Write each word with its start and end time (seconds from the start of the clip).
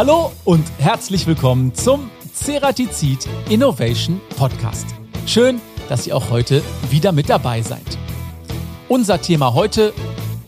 Hallo 0.00 0.32
und 0.46 0.64
herzlich 0.78 1.26
willkommen 1.26 1.74
zum 1.74 2.10
Ceratizid 2.32 3.28
Innovation 3.50 4.18
Podcast. 4.38 4.86
Schön, 5.26 5.60
dass 5.90 6.06
ihr 6.06 6.16
auch 6.16 6.30
heute 6.30 6.62
wieder 6.88 7.12
mit 7.12 7.28
dabei 7.28 7.60
seid. 7.60 7.98
Unser 8.88 9.20
Thema 9.20 9.52
heute, 9.52 9.92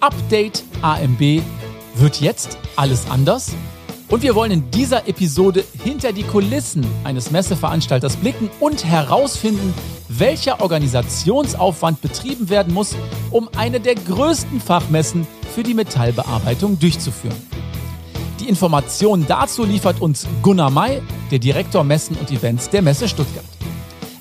Update 0.01 0.65
AMB, 0.81 1.43
wird 1.97 2.23
jetzt 2.23 2.57
alles 2.77 3.11
anders? 3.11 3.53
Und 4.09 4.23
wir 4.23 4.35
wollen 4.35 4.53
in 4.53 4.71
dieser 4.71 5.07
Episode 5.07 5.65
hinter 5.85 6.15
die 6.15 6.25
Kulissen 6.25 6.87
eines 7.05 7.31
Messeveranstalters 7.31 8.17
blicken 8.17 8.49
und 8.59 8.87
herausfinden, 8.87 9.75
welcher 10.09 10.63
Organisationsaufwand 10.63 12.01
betrieben 12.01 12.49
werden 12.49 12.73
muss, 12.73 12.97
um 13.31 13.51
eine 13.55 13.81
der 13.81 13.97
größten 13.97 14.63
Fachmessen 14.63 15.27
für 15.55 15.63
die 15.63 15.75
Metallbearbeitung 15.75 16.79
durchzuführen. 16.79 17.52
Die 18.41 18.49
Informationen 18.49 19.27
dazu 19.27 19.65
liefert 19.65 20.01
uns 20.01 20.27
Gunnar 20.43 20.71
May, 20.71 21.01
der 21.31 21.39
Direktor 21.39 21.85
Messen 21.85 22.17
und 22.17 22.31
Events 22.31 22.71
der 22.71 22.83
Messe 22.83 23.09
Stuttgart. 23.09 23.45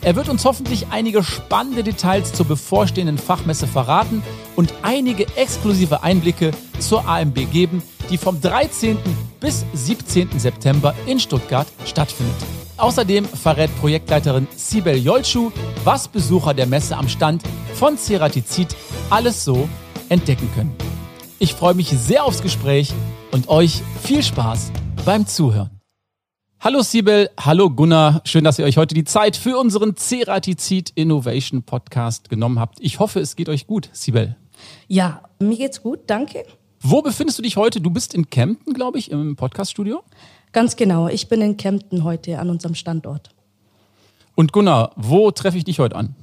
Er 0.04 0.16
wird 0.16 0.30
uns 0.30 0.46
hoffentlich 0.46 0.88
einige 0.90 1.24
spannende 1.24 1.84
Details 1.84 2.34
zur 2.34 2.48
bevorstehenden 2.48 3.20
Fachmesse 3.20 3.68
verraten 3.68 4.24
und 4.56 4.74
einige 4.82 5.28
exklusive 5.38 6.02
Einblicke 6.02 6.52
zur 6.80 7.08
AMB 7.08 7.52
geben, 7.52 7.84
die 8.10 8.18
vom 8.18 8.42
13. 8.42 8.98
bis 9.40 9.64
17. 9.74 10.40
September 10.40 10.96
in 11.06 11.20
Stuttgart 11.20 11.68
stattfindet. 11.86 12.36
Außerdem 12.78 13.26
verrät 13.26 13.70
Projektleiterin 13.80 14.48
Sibel 14.56 14.98
Jolschuh, 14.98 15.52
was 15.84 16.08
Besucher 16.08 16.56
der 16.56 16.66
Messe 16.66 16.98
am 16.98 17.08
Stand 17.08 17.44
von 17.76 17.96
Ceratizid 17.96 18.76
alles 19.12 19.46
so 19.46 19.70
entdecken 20.10 20.50
können. 20.56 20.76
Ich 21.38 21.54
freue 21.54 21.76
mich 21.76 21.90
sehr 21.90 22.24
aufs 22.24 22.42
Gespräch 22.42 22.92
und 23.32 23.50
euch 23.50 23.82
viel 24.04 24.24
Spaß 24.24 24.72
beim 25.06 25.26
Zuhören. 25.26 25.70
Hallo 26.60 26.82
Sibel, 26.82 27.30
hallo 27.40 27.72
Gunnar, 27.72 28.22
schön, 28.24 28.44
dass 28.44 28.60
ihr 28.60 28.66
euch 28.66 28.78
heute 28.78 28.94
die 28.94 29.04
Zeit 29.04 29.36
für 29.36 29.58
unseren 29.58 29.96
Ceratizid 29.96 30.92
Innovation 30.94 31.64
Podcast 31.64 32.30
genommen 32.30 32.60
habt. 32.60 32.78
Ich 32.82 33.00
hoffe, 33.00 33.20
es 33.20 33.36
geht 33.36 33.50
euch 33.50 33.66
gut, 33.66 33.90
Sibel. 33.94 34.36
Ja, 34.88 35.24
mir 35.40 35.58
geht's 35.58 35.82
gut, 35.82 36.02
danke. 36.06 36.44
Wo 36.80 37.02
befindest 37.02 37.40
du 37.40 37.44
dich 37.44 37.58
heute? 37.58 37.82
Du 37.82 37.90
bist 37.90 38.14
in 38.14 38.30
Kempten, 38.30 38.74
glaube 38.74 39.00
ich, 39.00 39.10
im 39.10 39.36
Podcaststudio. 39.36 40.04
Ganz 40.52 40.76
genau, 40.76 41.08
ich 41.08 41.30
bin 41.30 41.42
in 41.42 41.58
Kempten 41.58 42.04
heute 42.04 42.38
an 42.38 42.50
unserem 42.50 42.76
Standort. 42.76 43.32
Und 44.36 44.54
Gunnar, 44.54 44.92
wo 44.96 45.32
treffe 45.32 45.58
ich 45.58 45.64
dich 45.64 45.80
heute 45.80 45.96
an? 45.96 46.16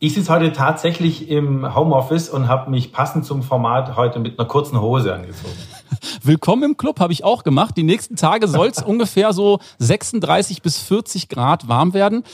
Ich 0.00 0.14
sitze 0.14 0.32
heute 0.32 0.52
tatsächlich 0.52 1.30
im 1.30 1.74
Homeoffice 1.74 2.28
und 2.28 2.48
habe 2.48 2.70
mich 2.70 2.92
passend 2.92 3.24
zum 3.24 3.42
Format 3.42 3.96
heute 3.96 4.18
mit 4.18 4.38
einer 4.38 4.48
kurzen 4.48 4.80
Hose 4.80 5.14
angezogen. 5.14 5.56
Willkommen 6.22 6.62
im 6.62 6.76
Club 6.76 7.00
habe 7.00 7.12
ich 7.12 7.24
auch 7.24 7.44
gemacht. 7.44 7.76
Die 7.76 7.82
nächsten 7.82 8.16
Tage 8.16 8.48
soll 8.48 8.68
es 8.68 8.82
ungefähr 8.82 9.32
so 9.32 9.58
36 9.78 10.62
bis 10.62 10.78
40 10.78 11.28
Grad 11.28 11.68
warm 11.68 11.94
werden. 11.94 12.24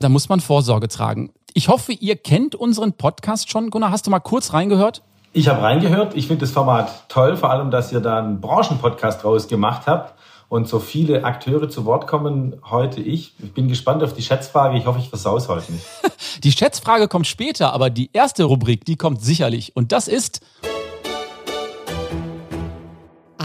Da 0.00 0.08
muss 0.08 0.28
man 0.28 0.40
Vorsorge 0.40 0.88
tragen. 0.88 1.30
Ich 1.54 1.68
hoffe, 1.68 1.92
ihr 1.92 2.16
kennt 2.16 2.54
unseren 2.54 2.92
Podcast 2.92 3.50
schon. 3.50 3.70
Gunnar, 3.70 3.90
hast 3.90 4.06
du 4.06 4.10
mal 4.10 4.20
kurz 4.20 4.52
reingehört? 4.52 5.02
Ich 5.32 5.48
habe 5.48 5.62
reingehört. 5.62 6.14
Ich 6.14 6.26
finde 6.26 6.42
das 6.42 6.50
Format 6.50 7.08
toll, 7.08 7.36
vor 7.36 7.50
allem, 7.50 7.70
dass 7.70 7.92
ihr 7.92 8.00
da 8.00 8.18
einen 8.18 8.40
Branchenpodcast 8.40 9.22
draus 9.22 9.48
gemacht 9.48 9.82
habt 9.86 10.14
und 10.48 10.68
so 10.68 10.78
viele 10.78 11.24
Akteure 11.24 11.68
zu 11.68 11.84
Wort 11.84 12.06
kommen. 12.06 12.56
Heute 12.70 13.00
ich. 13.00 13.34
Ich 13.42 13.52
bin 13.52 13.68
gespannt 13.68 14.02
auf 14.02 14.12
die 14.12 14.22
Schätzfrage. 14.22 14.78
Ich 14.78 14.86
hoffe, 14.86 14.98
ich 14.98 15.08
versaus 15.08 15.48
heute 15.48 15.72
nicht. 15.72 15.84
Die 16.44 16.52
Schätzfrage 16.52 17.08
kommt 17.08 17.26
später, 17.26 17.72
aber 17.72 17.88
die 17.88 18.10
erste 18.12 18.44
Rubrik, 18.44 18.84
die 18.84 18.96
kommt 18.96 19.22
sicherlich. 19.22 19.74
Und 19.74 19.90
das 19.90 20.06
ist 20.06 20.42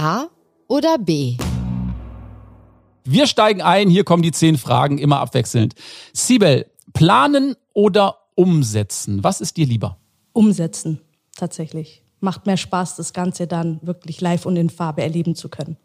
A 0.01 0.29
oder 0.67 0.97
B? 0.97 1.37
Wir 3.03 3.27
steigen 3.27 3.61
ein. 3.61 3.87
Hier 3.87 4.03
kommen 4.03 4.23
die 4.23 4.31
zehn 4.31 4.57
Fragen 4.57 4.97
immer 4.97 5.19
abwechselnd. 5.19 5.75
Sibel, 6.11 6.65
planen 6.91 7.55
oder 7.75 8.17
umsetzen? 8.33 9.23
Was 9.23 9.41
ist 9.41 9.57
dir 9.57 9.67
lieber? 9.67 9.97
Umsetzen, 10.33 11.01
tatsächlich. 11.35 12.01
Macht 12.19 12.47
mehr 12.47 12.57
Spaß, 12.57 12.95
das 12.95 13.13
Ganze 13.13 13.45
dann 13.45 13.79
wirklich 13.83 14.21
live 14.21 14.47
und 14.47 14.55
in 14.55 14.71
Farbe 14.71 15.03
erleben 15.03 15.35
zu 15.35 15.49
können. 15.49 15.77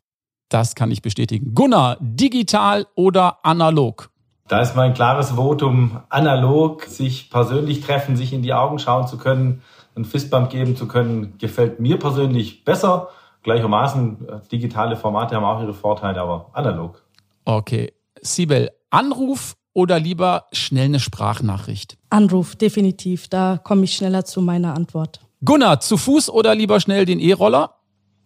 Das 0.48 0.74
kann 0.74 0.90
ich 0.90 1.02
bestätigen. 1.02 1.54
Gunnar, 1.54 1.98
digital 2.00 2.86
oder 2.94 3.44
analog? 3.44 4.08
Da 4.48 4.62
ist 4.62 4.74
mein 4.76 4.94
klares 4.94 5.32
Votum 5.32 6.00
analog, 6.08 6.84
sich 6.84 7.28
persönlich 7.28 7.82
treffen, 7.82 8.16
sich 8.16 8.32
in 8.32 8.40
die 8.40 8.54
Augen 8.54 8.78
schauen 8.78 9.08
zu 9.08 9.18
können, 9.18 9.60
einen 9.94 10.06
Fistbump 10.06 10.48
geben 10.48 10.74
zu 10.74 10.88
können, 10.88 11.36
gefällt 11.36 11.80
mir 11.80 11.98
persönlich 11.98 12.64
besser. 12.64 13.10
Gleichermaßen, 13.46 14.28
äh, 14.28 14.40
digitale 14.50 14.96
Formate 14.96 15.36
haben 15.36 15.44
auch 15.44 15.62
ihre 15.62 15.72
Vorteile, 15.72 16.20
aber 16.20 16.50
analog. 16.52 17.04
Okay. 17.44 17.92
Sibel, 18.20 18.72
Anruf 18.90 19.54
oder 19.72 20.00
lieber 20.00 20.46
schnell 20.50 20.86
eine 20.86 20.98
Sprachnachricht? 20.98 21.96
Anruf, 22.10 22.56
definitiv. 22.56 23.28
Da 23.28 23.60
komme 23.62 23.84
ich 23.84 23.94
schneller 23.94 24.24
zu 24.24 24.40
meiner 24.40 24.74
Antwort. 24.74 25.20
Gunnar, 25.44 25.78
zu 25.78 25.96
Fuß 25.96 26.28
oder 26.28 26.56
lieber 26.56 26.80
schnell 26.80 27.04
den 27.04 27.20
E-Roller? 27.20 27.76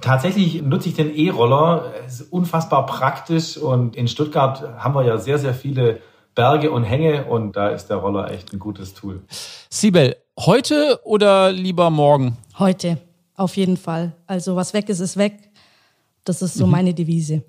Tatsächlich 0.00 0.62
nutze 0.62 0.88
ich 0.88 0.94
den 0.94 1.14
E-Roller. 1.14 1.92
Es 2.06 2.22
ist 2.22 2.32
unfassbar 2.32 2.86
praktisch 2.86 3.58
und 3.58 3.96
in 3.96 4.08
Stuttgart 4.08 4.62
haben 4.78 4.94
wir 4.94 5.04
ja 5.04 5.18
sehr, 5.18 5.38
sehr 5.38 5.52
viele 5.52 6.00
Berge 6.34 6.70
und 6.70 6.84
Hänge 6.84 7.26
und 7.26 7.56
da 7.56 7.68
ist 7.68 7.88
der 7.88 7.98
Roller 7.98 8.30
echt 8.30 8.54
ein 8.54 8.58
gutes 8.58 8.94
Tool. 8.94 9.20
Sibel, 9.68 10.16
heute 10.38 10.98
oder 11.04 11.52
lieber 11.52 11.90
morgen? 11.90 12.38
Heute, 12.58 12.96
auf 13.40 13.56
jeden 13.56 13.76
Fall. 13.76 14.12
Also 14.26 14.54
was 14.54 14.74
weg 14.74 14.88
ist, 14.88 15.00
ist 15.00 15.16
weg. 15.16 15.50
Das 16.24 16.42
ist 16.42 16.54
so 16.54 16.66
mhm. 16.66 16.72
meine 16.72 16.94
Devise. 16.94 17.42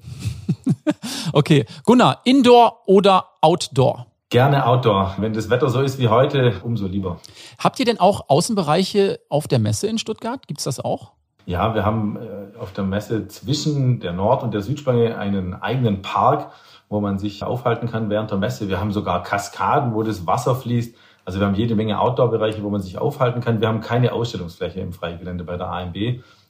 okay, 1.33 1.65
Gunnar, 1.85 2.21
Indoor 2.23 2.81
oder 2.85 3.25
Outdoor? 3.41 4.07
Gerne 4.29 4.65
Outdoor. 4.65 5.15
Wenn 5.17 5.33
das 5.33 5.49
Wetter 5.49 5.69
so 5.69 5.81
ist 5.81 5.99
wie 5.99 6.07
heute, 6.07 6.61
umso 6.63 6.87
lieber. 6.87 7.19
Habt 7.59 7.79
ihr 7.79 7.85
denn 7.85 7.99
auch 7.99 8.29
Außenbereiche 8.29 9.19
auf 9.27 9.49
der 9.49 9.59
Messe 9.59 9.87
in 9.87 9.97
Stuttgart? 9.97 10.47
Gibt 10.47 10.61
es 10.61 10.63
das 10.63 10.79
auch? 10.79 11.11
Ja, 11.45 11.75
wir 11.75 11.83
haben 11.83 12.15
äh, 12.15 12.57
auf 12.57 12.71
der 12.71 12.85
Messe 12.85 13.27
zwischen 13.27 13.99
der 13.99 14.13
Nord- 14.13 14.43
und 14.43 14.53
der 14.53 14.61
Südspange 14.61 15.17
einen 15.17 15.53
eigenen 15.53 16.01
Park, 16.01 16.51
wo 16.87 17.01
man 17.01 17.19
sich 17.19 17.43
aufhalten 17.43 17.89
kann 17.89 18.09
während 18.09 18.31
der 18.31 18.37
Messe. 18.37 18.69
Wir 18.69 18.79
haben 18.79 18.93
sogar 18.93 19.23
Kaskaden, 19.23 19.93
wo 19.93 20.03
das 20.03 20.25
Wasser 20.25 20.55
fließt. 20.55 20.95
Also 21.25 21.39
wir 21.39 21.47
haben 21.47 21.55
jede 21.55 21.75
Menge 21.75 21.99
Outdoor-Bereiche, 21.99 22.63
wo 22.63 22.69
man 22.69 22.81
sich 22.81 22.97
aufhalten 22.97 23.41
kann. 23.41 23.61
Wir 23.61 23.67
haben 23.67 23.81
keine 23.81 24.13
Ausstellungsfläche 24.13 24.79
im 24.79 24.93
Freigelände 24.93 25.43
bei 25.43 25.57
der 25.57 25.67
AMB, 25.67 25.95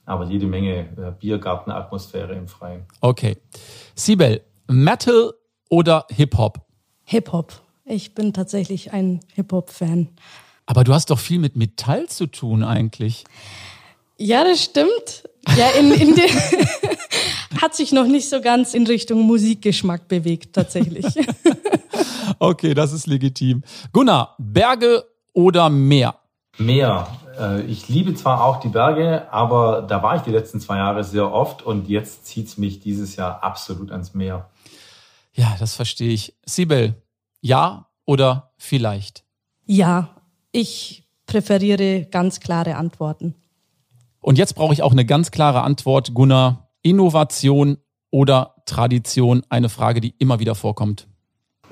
aber 0.06 0.24
jede 0.24 0.46
Menge 0.46 0.80
äh, 0.80 1.12
Biergartenatmosphäre 1.18 2.34
im 2.34 2.48
Freien. 2.48 2.86
Okay. 3.00 3.36
Sibel, 3.94 4.40
Metal 4.68 5.32
oder 5.68 6.06
Hip-Hop? 6.10 6.60
Hip-Hop. 7.04 7.52
Ich 7.84 8.14
bin 8.14 8.32
tatsächlich 8.32 8.92
ein 8.92 9.20
Hip-Hop-Fan. 9.34 10.08
Aber 10.66 10.84
du 10.84 10.94
hast 10.94 11.10
doch 11.10 11.18
viel 11.18 11.38
mit 11.38 11.56
Metall 11.56 12.08
zu 12.08 12.26
tun 12.26 12.62
eigentlich. 12.62 13.24
Ja, 14.16 14.44
das 14.44 14.62
stimmt. 14.62 15.28
Ja, 15.56 15.70
in, 15.70 15.90
in 15.92 16.14
der 16.14 16.28
hat 17.60 17.74
sich 17.74 17.92
noch 17.92 18.06
nicht 18.06 18.28
so 18.28 18.40
ganz 18.40 18.72
in 18.72 18.86
Richtung 18.86 19.22
Musikgeschmack 19.22 20.08
bewegt, 20.08 20.54
tatsächlich. 20.54 21.04
okay, 22.42 22.74
das 22.74 22.92
ist 22.92 23.06
legitim. 23.06 23.62
Gunnar, 23.92 24.34
Berge 24.38 25.04
oder 25.32 25.70
Meer? 25.70 26.16
Meer. 26.58 27.06
Äh, 27.38 27.62
ich 27.62 27.88
liebe 27.88 28.14
zwar 28.14 28.44
auch 28.44 28.60
die 28.60 28.68
Berge, 28.68 29.32
aber 29.32 29.82
da 29.82 30.02
war 30.02 30.16
ich 30.16 30.22
die 30.22 30.30
letzten 30.30 30.60
zwei 30.60 30.76
Jahre 30.78 31.04
sehr 31.04 31.32
oft 31.32 31.62
und 31.62 31.88
jetzt 31.88 32.26
zieht 32.26 32.48
es 32.48 32.58
mich 32.58 32.80
dieses 32.80 33.16
Jahr 33.16 33.42
absolut 33.42 33.90
ans 33.90 34.14
Meer. 34.14 34.50
Ja, 35.32 35.54
das 35.58 35.76
verstehe 35.76 36.12
ich. 36.12 36.34
Sibel, 36.44 36.94
ja 37.40 37.86
oder 38.04 38.52
vielleicht? 38.58 39.24
Ja, 39.64 40.10
ich 40.50 41.04
präferiere 41.26 42.06
ganz 42.10 42.40
klare 42.40 42.76
Antworten. 42.76 43.34
Und 44.20 44.36
jetzt 44.36 44.54
brauche 44.54 44.74
ich 44.74 44.82
auch 44.82 44.92
eine 44.92 45.06
ganz 45.06 45.30
klare 45.30 45.62
Antwort, 45.62 46.12
Gunnar. 46.12 46.68
Innovation 46.82 47.78
oder 48.10 48.56
Tradition? 48.66 49.42
Eine 49.48 49.68
Frage, 49.68 50.00
die 50.00 50.14
immer 50.18 50.40
wieder 50.40 50.54
vorkommt. 50.54 51.06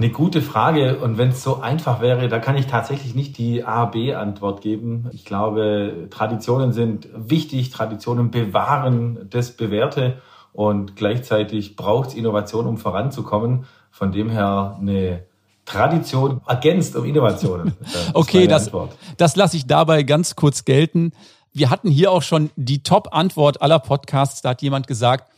Eine 0.00 0.08
gute 0.08 0.40
Frage. 0.40 0.98
Und 1.00 1.18
wenn 1.18 1.28
es 1.28 1.42
so 1.42 1.60
einfach 1.60 2.00
wäre, 2.00 2.30
da 2.30 2.38
kann 2.38 2.56
ich 2.56 2.66
tatsächlich 2.66 3.14
nicht 3.14 3.36
die 3.36 3.64
A-B-Antwort 3.64 4.62
geben. 4.62 5.10
Ich 5.12 5.26
glaube, 5.26 6.08
Traditionen 6.08 6.72
sind 6.72 7.10
wichtig. 7.14 7.68
Traditionen 7.68 8.30
bewahren 8.30 9.26
das 9.28 9.50
Bewährte. 9.50 10.16
Und 10.54 10.96
gleichzeitig 10.96 11.76
braucht 11.76 12.08
es 12.08 12.14
Innovation, 12.14 12.66
um 12.66 12.78
voranzukommen. 12.78 13.66
Von 13.90 14.10
dem 14.10 14.30
her 14.30 14.78
eine 14.80 15.26
Tradition 15.66 16.40
ergänzt 16.46 16.96
um 16.96 17.04
Innovationen. 17.04 17.74
Das 17.82 18.14
okay, 18.14 18.46
das, 18.46 18.70
das 19.18 19.36
lasse 19.36 19.58
ich 19.58 19.66
dabei 19.66 20.02
ganz 20.02 20.34
kurz 20.34 20.64
gelten. 20.64 21.12
Wir 21.52 21.68
hatten 21.68 21.90
hier 21.90 22.10
auch 22.10 22.22
schon 22.22 22.48
die 22.56 22.82
Top-Antwort 22.82 23.60
aller 23.60 23.78
Podcasts. 23.78 24.40
Da 24.40 24.48
hat 24.48 24.62
jemand 24.62 24.86
gesagt, 24.86 25.30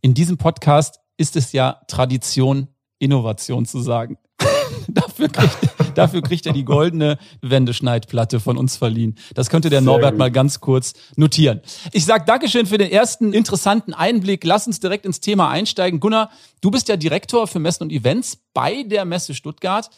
in 0.00 0.14
diesem 0.14 0.38
Podcast 0.38 1.00
ist 1.18 1.36
es 1.36 1.52
ja 1.52 1.82
Tradition, 1.88 2.68
Innovation 2.98 3.66
zu 3.66 3.80
sagen. 3.80 4.18
dafür, 4.88 5.28
kriegt, 5.28 5.58
Dafür 5.98 6.22
kriegt 6.22 6.46
er 6.46 6.52
die 6.52 6.64
goldene 6.64 7.18
Wendeschneidplatte 7.42 8.38
von 8.38 8.56
uns 8.56 8.76
verliehen. 8.76 9.16
Das 9.34 9.50
könnte 9.50 9.68
der 9.68 9.80
Sehr 9.80 9.86
Norbert 9.86 10.12
gut. 10.12 10.18
mal 10.18 10.30
ganz 10.30 10.60
kurz 10.60 10.94
notieren. 11.16 11.60
Ich 11.92 12.04
sage 12.04 12.24
Dankeschön 12.24 12.66
für 12.66 12.78
den 12.78 12.90
ersten 12.90 13.32
interessanten 13.32 13.94
Einblick. 13.94 14.44
Lass 14.44 14.68
uns 14.68 14.78
direkt 14.78 15.06
ins 15.06 15.18
Thema 15.18 15.50
einsteigen. 15.50 15.98
Gunnar, 15.98 16.30
du 16.60 16.70
bist 16.70 16.88
ja 16.88 16.96
Direktor 16.96 17.48
für 17.48 17.58
Messen 17.58 17.82
und 17.82 17.92
Events 17.92 18.38
bei 18.54 18.84
der 18.84 19.04
Messe 19.04 19.34
Stuttgart. 19.34 19.90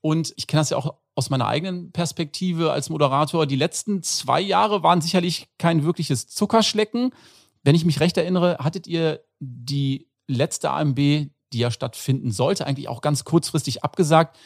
Und 0.00 0.32
ich 0.36 0.46
kenne 0.46 0.60
das 0.60 0.70
ja 0.70 0.76
auch 0.76 0.94
aus 1.16 1.30
meiner 1.30 1.48
eigenen 1.48 1.90
Perspektive 1.90 2.70
als 2.70 2.88
Moderator. 2.88 3.46
Die 3.46 3.56
letzten 3.56 4.04
zwei 4.04 4.40
Jahre 4.40 4.84
waren 4.84 5.00
sicherlich 5.00 5.48
kein 5.58 5.84
wirkliches 5.84 6.28
Zuckerschlecken. 6.28 7.10
Wenn 7.64 7.74
ich 7.74 7.84
mich 7.84 7.98
recht 7.98 8.16
erinnere, 8.16 8.58
hattet 8.60 8.86
ihr 8.86 9.20
die 9.40 10.08
letzte 10.28 10.70
AMB, 10.70 11.28
die 11.52 11.58
ja 11.58 11.70
stattfinden 11.70 12.30
sollte, 12.32 12.66
eigentlich 12.66 12.88
auch 12.88 13.00
ganz 13.00 13.24
kurzfristig 13.24 13.84
abgesagt. 13.84 14.38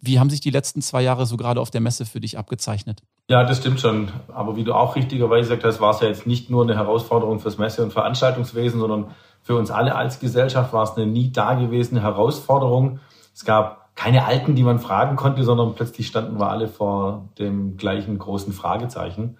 Wie 0.00 0.20
haben 0.20 0.30
sich 0.30 0.40
die 0.40 0.50
letzten 0.50 0.80
zwei 0.80 1.02
Jahre 1.02 1.26
so 1.26 1.36
gerade 1.36 1.60
auf 1.60 1.70
der 1.70 1.80
Messe 1.80 2.06
für 2.06 2.20
dich 2.20 2.38
abgezeichnet? 2.38 3.02
Ja, 3.28 3.44
das 3.44 3.58
stimmt 3.58 3.80
schon. 3.80 4.10
Aber 4.28 4.56
wie 4.56 4.64
du 4.64 4.72
auch 4.72 4.96
richtigerweise 4.96 5.48
gesagt 5.48 5.64
hast, 5.64 5.80
war 5.80 5.90
es 5.90 6.00
ja 6.00 6.08
jetzt 6.08 6.26
nicht 6.26 6.50
nur 6.50 6.62
eine 6.62 6.76
Herausforderung 6.76 7.40
fürs 7.40 7.58
Messe- 7.58 7.82
und 7.82 7.92
Veranstaltungswesen, 7.92 8.80
sondern 8.80 9.10
für 9.42 9.56
uns 9.56 9.70
alle 9.70 9.94
als 9.94 10.20
Gesellschaft 10.20 10.72
war 10.72 10.84
es 10.84 10.92
eine 10.92 11.06
nie 11.06 11.32
dagewesene 11.32 12.00
Herausforderung. 12.00 13.00
Es 13.34 13.44
gab 13.44 13.94
keine 13.96 14.24
Alten, 14.26 14.54
die 14.54 14.62
man 14.62 14.78
fragen 14.78 15.16
konnte, 15.16 15.42
sondern 15.42 15.74
plötzlich 15.74 16.06
standen 16.06 16.38
wir 16.38 16.48
alle 16.48 16.68
vor 16.68 17.28
dem 17.38 17.76
gleichen 17.76 18.18
großen 18.18 18.52
Fragezeichen. 18.52 19.38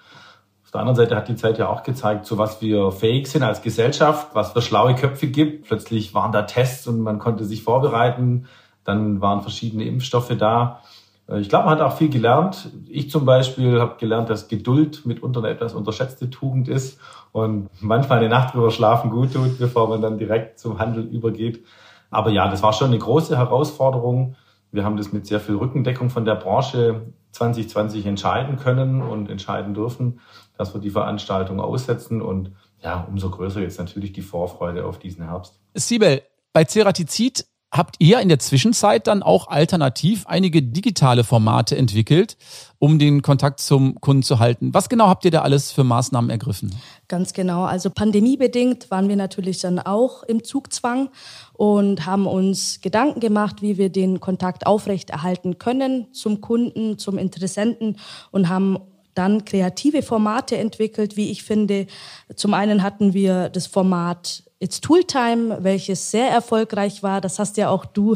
Auf 0.68 0.72
der 0.72 0.82
anderen 0.82 0.96
Seite 0.96 1.16
hat 1.16 1.28
die 1.28 1.36
Zeit 1.36 1.56
ja 1.56 1.66
auch 1.70 1.82
gezeigt, 1.82 2.26
zu 2.26 2.36
was 2.36 2.60
wir 2.60 2.92
fähig 2.92 3.26
sind 3.26 3.42
als 3.42 3.62
Gesellschaft, 3.62 4.34
was 4.34 4.52
für 4.52 4.60
schlaue 4.60 4.94
Köpfe 4.94 5.28
gibt. 5.28 5.66
Plötzlich 5.66 6.12
waren 6.12 6.30
da 6.30 6.42
Tests 6.42 6.86
und 6.86 7.00
man 7.00 7.18
konnte 7.18 7.46
sich 7.46 7.62
vorbereiten. 7.62 8.44
Dann 8.84 9.22
waren 9.22 9.40
verschiedene 9.40 9.84
Impfstoffe 9.84 10.36
da. 10.36 10.82
Äh, 11.26 11.40
ich 11.40 11.48
glaube, 11.48 11.64
man 11.64 11.78
hat 11.78 11.80
auch 11.80 11.96
viel 11.96 12.10
gelernt. 12.10 12.70
Ich 12.86 13.10
zum 13.10 13.24
Beispiel 13.24 13.80
habe 13.80 13.94
gelernt, 13.98 14.28
dass 14.28 14.48
Geduld 14.48 15.06
mitunter 15.06 15.40
eine 15.40 15.48
etwas 15.48 15.72
unterschätzte 15.72 16.28
Tugend 16.28 16.68
ist 16.68 17.00
und 17.32 17.70
manchmal 17.80 18.18
eine 18.18 18.28
Nacht 18.28 18.52
drüber 18.52 18.70
schlafen 18.70 19.08
gut 19.08 19.32
tut, 19.32 19.58
bevor 19.58 19.88
man 19.88 20.02
dann 20.02 20.18
direkt 20.18 20.58
zum 20.58 20.78
Handel 20.78 21.02
übergeht. 21.04 21.64
Aber 22.10 22.28
ja, 22.28 22.46
das 22.46 22.62
war 22.62 22.74
schon 22.74 22.88
eine 22.88 22.98
große 22.98 23.38
Herausforderung. 23.38 24.36
Wir 24.70 24.84
haben 24.84 24.96
das 24.96 25.12
mit 25.12 25.26
sehr 25.26 25.40
viel 25.40 25.56
Rückendeckung 25.56 26.10
von 26.10 26.24
der 26.24 26.34
Branche 26.34 27.12
2020 27.32 28.06
entscheiden 28.06 28.56
können 28.56 29.02
und 29.02 29.30
entscheiden 29.30 29.74
dürfen, 29.74 30.20
dass 30.56 30.74
wir 30.74 30.80
die 30.80 30.90
Veranstaltung 30.90 31.60
aussetzen 31.60 32.20
und 32.20 32.52
ja, 32.82 33.06
umso 33.08 33.30
größer 33.30 33.60
jetzt 33.60 33.78
natürlich 33.78 34.12
die 34.12 34.22
Vorfreude 34.22 34.84
auf 34.84 34.98
diesen 34.98 35.24
Herbst. 35.24 35.58
Sibel, 35.74 36.22
bei 36.52 36.64
Ceratizid 36.64 37.44
habt 37.70 37.96
ihr 37.98 38.20
in 38.20 38.28
der 38.28 38.38
Zwischenzeit 38.38 39.06
dann 39.06 39.22
auch 39.22 39.48
alternativ 39.48 40.26
einige 40.26 40.62
digitale 40.62 41.22
Formate 41.22 41.76
entwickelt, 41.76 42.36
um 42.78 42.98
den 42.98 43.20
Kontakt 43.22 43.60
zum 43.60 44.00
Kunden 44.00 44.22
zu 44.22 44.38
halten. 44.38 44.72
Was 44.72 44.88
genau 44.88 45.08
habt 45.08 45.24
ihr 45.24 45.30
da 45.30 45.42
alles 45.42 45.70
für 45.70 45.84
Maßnahmen 45.84 46.30
ergriffen? 46.30 46.74
Ganz 47.08 47.32
genau. 47.32 47.64
Also 47.64 47.90
pandemiebedingt 47.90 48.90
waren 48.90 49.08
wir 49.08 49.16
natürlich 49.16 49.60
dann 49.60 49.78
auch 49.78 50.22
im 50.22 50.44
Zugzwang 50.44 51.10
und 51.58 52.06
haben 52.06 52.28
uns 52.28 52.80
Gedanken 52.82 53.18
gemacht, 53.18 53.62
wie 53.62 53.78
wir 53.78 53.90
den 53.90 54.20
Kontakt 54.20 54.64
aufrechterhalten 54.64 55.58
können 55.58 56.06
zum 56.14 56.40
Kunden, 56.40 56.98
zum 56.98 57.18
Interessenten 57.18 57.96
und 58.30 58.48
haben 58.48 58.78
dann 59.14 59.44
kreative 59.44 60.02
Formate 60.02 60.56
entwickelt, 60.56 61.16
wie 61.16 61.32
ich 61.32 61.42
finde. 61.42 61.88
Zum 62.36 62.54
einen 62.54 62.84
hatten 62.84 63.12
wir 63.12 63.48
das 63.48 63.66
Format 63.66 64.44
It's 64.60 64.80
Tooltime, 64.80 65.58
welches 65.62 66.12
sehr 66.12 66.30
erfolgreich 66.30 67.02
war. 67.02 67.20
Das 67.20 67.40
hast 67.40 67.56
ja 67.56 67.70
auch 67.70 67.84
du 67.86 68.14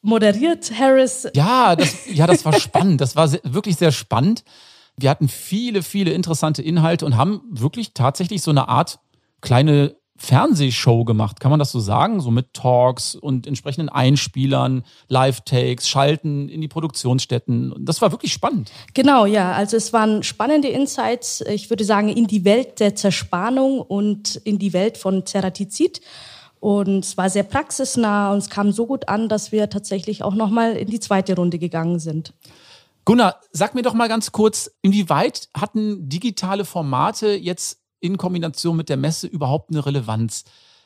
moderiert, 0.00 0.70
Harris. 0.78 1.26
Ja, 1.34 1.74
das, 1.74 2.06
ja, 2.06 2.28
das 2.28 2.44
war 2.44 2.52
spannend. 2.60 3.00
Das 3.00 3.16
war 3.16 3.26
sehr, 3.26 3.40
wirklich 3.42 3.74
sehr 3.74 3.90
spannend. 3.90 4.44
Wir 4.96 5.10
hatten 5.10 5.28
viele, 5.28 5.82
viele 5.82 6.12
interessante 6.12 6.62
Inhalte 6.62 7.04
und 7.04 7.16
haben 7.16 7.42
wirklich 7.50 7.92
tatsächlich 7.92 8.40
so 8.40 8.52
eine 8.52 8.68
Art 8.68 9.00
kleine 9.40 9.96
Fernsehshow 10.18 11.04
gemacht, 11.04 11.38
kann 11.38 11.50
man 11.50 11.60
das 11.60 11.70
so 11.70 11.78
sagen? 11.78 12.20
So 12.20 12.30
mit 12.30 12.52
Talks 12.52 13.14
und 13.14 13.46
entsprechenden 13.46 13.88
Einspielern, 13.88 14.82
Live-Takes, 15.06 15.88
Schalten 15.88 16.48
in 16.48 16.60
die 16.60 16.68
Produktionsstätten. 16.68 17.74
Das 17.78 18.02
war 18.02 18.10
wirklich 18.10 18.32
spannend. 18.32 18.70
Genau, 18.94 19.26
ja. 19.26 19.52
Also 19.52 19.76
es 19.76 19.92
waren 19.92 20.24
spannende 20.24 20.68
Insights, 20.68 21.40
ich 21.42 21.70
würde 21.70 21.84
sagen, 21.84 22.08
in 22.08 22.26
die 22.26 22.44
Welt 22.44 22.80
der 22.80 22.96
Zerspannung 22.96 23.80
und 23.80 24.36
in 24.36 24.58
die 24.58 24.72
Welt 24.72 24.98
von 24.98 25.24
Ceratizid. 25.24 26.00
Und 26.60 27.04
es 27.04 27.16
war 27.16 27.30
sehr 27.30 27.44
praxisnah 27.44 28.32
und 28.32 28.38
es 28.38 28.50
kam 28.50 28.72
so 28.72 28.86
gut 28.86 29.08
an, 29.08 29.28
dass 29.28 29.52
wir 29.52 29.70
tatsächlich 29.70 30.24
auch 30.24 30.34
nochmal 30.34 30.76
in 30.76 30.88
die 30.88 30.98
zweite 30.98 31.36
Runde 31.36 31.60
gegangen 31.60 32.00
sind. 32.00 32.34
Gunnar, 33.04 33.40
sag 33.52 33.74
mir 33.74 33.82
doch 33.82 33.94
mal 33.94 34.08
ganz 34.08 34.32
kurz, 34.32 34.70
inwieweit 34.82 35.48
hatten 35.56 36.08
digitale 36.08 36.64
Formate 36.64 37.28
jetzt 37.28 37.78
in 38.00 38.16
Kombination 38.16 38.76
mit 38.76 38.88
der 38.88 38.96
Messe 38.96 39.26
überhaupt 39.26 39.70
eine 39.70 39.84
Relevanz? 39.84 40.44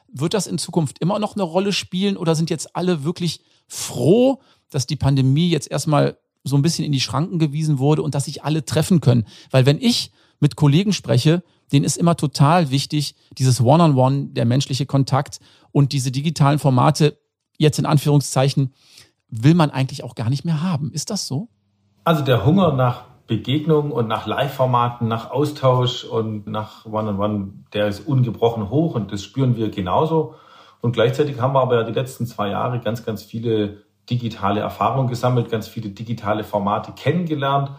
Wird 0.09 0.35
das 0.35 0.47
in 0.47 0.59
Zukunft 0.59 0.99
immer 0.99 1.19
noch 1.19 1.35
eine 1.35 1.43
Rolle 1.43 1.73
spielen 1.73 2.17
oder 2.17 2.35
sind 2.35 2.51
jetzt 2.51 2.77
alle 2.77 3.05
wirklich 3.05 3.41
froh, 3.67 4.41
dass 4.71 4.87
die 4.87 4.97
Pandemie 4.97 5.49
jetzt 5.49 5.71
erstmal 5.71 6.19
so 6.45 6.57
ein 6.57 6.63
bisschen 6.63 6.85
in 6.85 6.93
die 6.93 7.01
Schranken 7.01 7.39
gewiesen 7.39 7.79
wurde 7.79 8.03
und 8.03 8.15
dass 8.15 8.27
sich 8.27 8.45
alle 8.45 8.65
treffen 8.65 9.01
können? 9.01 9.27
Weil 9.51 9.67
wenn 9.67 9.81
ich 9.81 10.13
mit 10.41 10.57
Kollegen 10.57 10.93
spreche, 10.93 11.43
denen 11.73 11.85
ist 11.85 11.97
immer 11.97 12.17
total 12.17 12.71
wichtig, 12.71 13.15
dieses 13.39 13.61
One-on-One, 13.61 13.95
-on 13.95 14.29
-One, 14.29 14.33
der 14.35 14.45
menschliche 14.45 14.87
Kontakt 14.87 15.41
und 15.71 15.93
diese 15.93 16.11
digitalen 16.11 16.59
Formate, 16.59 17.19
jetzt 17.59 17.79
in 17.79 17.87
Anführungszeichen, 17.87 18.75
will 19.29 19.55
man 19.55 19.71
eigentlich 19.71 20.05
auch 20.05 20.15
gar 20.15 20.29
nicht 20.29 20.45
mehr 20.45 20.63
haben. 20.63 20.93
Ist 20.93 21.11
das 21.11 21.27
so? 21.27 21.49
Also 22.05 22.23
der 22.23 22.45
Hunger 22.45 22.73
nach 22.73 23.05
Begegnung 23.27 23.93
und 23.93 24.09
nach 24.09 24.27
Live-Formaten, 24.27 25.09
nach 25.09 25.31
Austausch 25.31 26.05
und 26.05 26.47
nach 26.47 26.87
One-on-One, 26.87 27.35
-on 27.35 27.41
-One, 27.43 27.51
der 27.73 27.89
ist 27.89 28.01
ungebrochen 28.01 28.69
hoch 28.69 28.95
und 28.95 29.13
das 29.13 29.23
spüren 29.23 29.57
wir 29.57 29.71
genauso. 29.71 30.35
Und 30.81 30.93
gleichzeitig 30.93 31.41
haben 31.41 31.55
wir 31.55 31.61
aber 31.61 31.77
ja 31.77 31.85
die 31.85 31.93
letzten 31.93 32.27
zwei 32.27 32.49
Jahre 32.49 32.81
ganz, 32.81 33.05
ganz 33.05 33.23
viele 33.23 33.83
digitale 34.11 34.61
Erfahrungen 34.61 35.09
gesammelt, 35.09 35.51
ganz 35.51 35.69
viele 35.69 35.91
digitale 35.91 36.43
Formate 36.43 36.93
kennengelernt. 36.93 37.71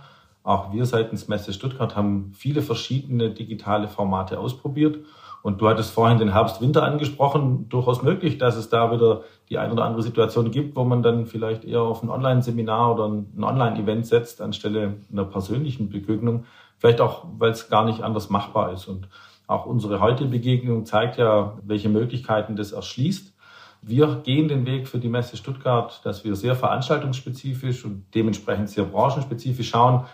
Auch 0.41 0.71
wir 0.73 0.85
seitens 0.85 1.27
Messe 1.27 1.53
Stuttgart 1.53 1.95
haben 1.95 2.31
viele 2.33 2.61
verschiedene 2.61 3.31
digitale 3.31 3.87
Formate 3.87 4.39
ausprobiert. 4.39 4.99
Und 5.43 5.59
du 5.59 5.67
hattest 5.67 5.91
vorhin 5.91 6.19
den 6.19 6.31
Herbst-Winter 6.31 6.83
angesprochen. 6.83 7.67
Durchaus 7.67 8.01
möglich, 8.01 8.37
dass 8.37 8.55
es 8.55 8.69
da 8.69 8.93
wieder 8.93 9.23
die 9.49 9.57
eine 9.57 9.73
oder 9.73 9.83
andere 9.83 10.01
Situation 10.01 10.51
gibt, 10.51 10.77
wo 10.77 10.85
man 10.85 11.03
dann 11.03 11.25
vielleicht 11.25 11.65
eher 11.65 11.81
auf 11.81 12.01
ein 12.01 12.09
Online-Seminar 12.09 12.93
oder 12.93 13.09
ein 13.09 13.43
Online-Event 13.43 14.07
setzt, 14.07 14.41
anstelle 14.41 14.95
einer 15.11 15.25
persönlichen 15.25 15.89
Begegnung. 15.89 16.45
Vielleicht 16.77 17.01
auch, 17.01 17.25
weil 17.37 17.51
es 17.51 17.69
gar 17.69 17.83
nicht 17.83 18.03
anders 18.03 18.29
machbar 18.29 18.71
ist. 18.71 18.87
Und 18.87 19.09
auch 19.45 19.65
unsere 19.65 19.99
heutige 19.99 20.29
Begegnung 20.29 20.85
zeigt 20.85 21.17
ja, 21.17 21.57
welche 21.61 21.89
Möglichkeiten 21.89 22.55
das 22.55 22.71
erschließt. 22.71 23.33
Wir 23.81 24.21
gehen 24.23 24.47
den 24.47 24.65
Weg 24.65 24.87
für 24.87 24.97
die 24.97 25.09
Messe 25.09 25.35
Stuttgart, 25.35 25.99
dass 26.05 26.23
wir 26.23 26.37
sehr 26.37 26.55
veranstaltungsspezifisch 26.55 27.83
und 27.83 28.05
dementsprechend 28.15 28.69
sehr 28.69 28.85
branchenspezifisch 28.85 29.71
schauen, 29.71 30.05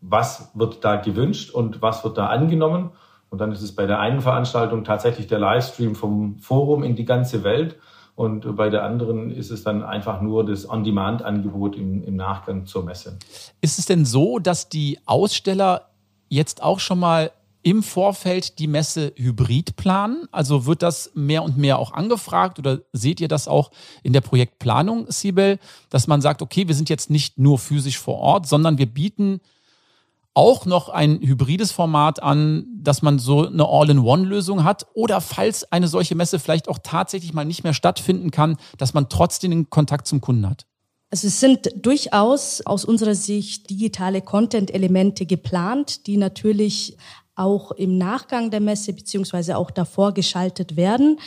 was 0.00 0.52
wird 0.54 0.84
da 0.84 0.94
gewünscht 0.94 1.50
und 1.50 1.82
was 1.82 2.04
wird 2.04 2.16
da 2.18 2.28
angenommen 2.28 2.92
und 3.36 3.40
dann 3.40 3.52
ist 3.52 3.60
es 3.60 3.72
bei 3.72 3.84
der 3.84 4.00
einen 4.00 4.22
Veranstaltung 4.22 4.82
tatsächlich 4.82 5.26
der 5.26 5.38
Livestream 5.38 5.94
vom 5.94 6.38
Forum 6.38 6.82
in 6.82 6.96
die 6.96 7.04
ganze 7.04 7.44
Welt. 7.44 7.76
Und 8.14 8.56
bei 8.56 8.70
der 8.70 8.82
anderen 8.82 9.30
ist 9.30 9.50
es 9.50 9.62
dann 9.62 9.82
einfach 9.82 10.22
nur 10.22 10.46
das 10.46 10.66
On-Demand-Angebot 10.66 11.76
im, 11.76 12.02
im 12.02 12.16
Nachgang 12.16 12.64
zur 12.64 12.82
Messe. 12.82 13.18
Ist 13.60 13.78
es 13.78 13.84
denn 13.84 14.06
so, 14.06 14.38
dass 14.38 14.70
die 14.70 14.98
Aussteller 15.04 15.90
jetzt 16.30 16.62
auch 16.62 16.80
schon 16.80 16.98
mal 16.98 17.30
im 17.62 17.82
Vorfeld 17.82 18.58
die 18.58 18.68
Messe 18.68 19.12
hybrid 19.16 19.76
planen? 19.76 20.26
Also 20.32 20.64
wird 20.64 20.80
das 20.80 21.10
mehr 21.12 21.42
und 21.42 21.58
mehr 21.58 21.78
auch 21.78 21.92
angefragt 21.92 22.58
oder 22.58 22.78
seht 22.94 23.20
ihr 23.20 23.28
das 23.28 23.48
auch 23.48 23.70
in 24.02 24.14
der 24.14 24.22
Projektplanung, 24.22 25.10
Sibel, 25.10 25.58
dass 25.90 26.06
man 26.06 26.22
sagt, 26.22 26.40
okay, 26.40 26.68
wir 26.68 26.74
sind 26.74 26.88
jetzt 26.88 27.10
nicht 27.10 27.38
nur 27.38 27.58
physisch 27.58 27.98
vor 27.98 28.16
Ort, 28.16 28.46
sondern 28.46 28.78
wir 28.78 28.86
bieten 28.86 29.42
auch 30.36 30.66
noch 30.66 30.90
ein 30.90 31.18
hybrides 31.20 31.72
Format 31.72 32.22
an, 32.22 32.66
dass 32.76 33.00
man 33.00 33.18
so 33.18 33.46
eine 33.46 33.66
All-in-One-Lösung 33.66 34.64
hat 34.64 34.86
oder 34.92 35.22
falls 35.22 35.72
eine 35.72 35.88
solche 35.88 36.14
Messe 36.14 36.38
vielleicht 36.38 36.68
auch 36.68 36.78
tatsächlich 36.82 37.32
mal 37.32 37.46
nicht 37.46 37.64
mehr 37.64 37.72
stattfinden 37.72 38.30
kann, 38.30 38.58
dass 38.76 38.92
man 38.92 39.08
trotzdem 39.08 39.50
den 39.50 39.70
Kontakt 39.70 40.06
zum 40.06 40.20
Kunden 40.20 40.48
hat? 40.48 40.66
Also 41.10 41.28
es 41.28 41.40
sind 41.40 41.70
durchaus 41.76 42.60
aus 42.66 42.84
unserer 42.84 43.14
Sicht 43.14 43.70
digitale 43.70 44.20
Content-Elemente 44.20 45.24
geplant, 45.24 46.06
die 46.06 46.18
natürlich 46.18 46.98
auch 47.36 47.70
im 47.72 47.98
Nachgang 47.98 48.50
der 48.50 48.60
Messe 48.60 48.92
beziehungsweise 48.94 49.56
auch 49.56 49.70
davor 49.70 50.12
geschaltet 50.12 50.76
werden. 50.76 51.20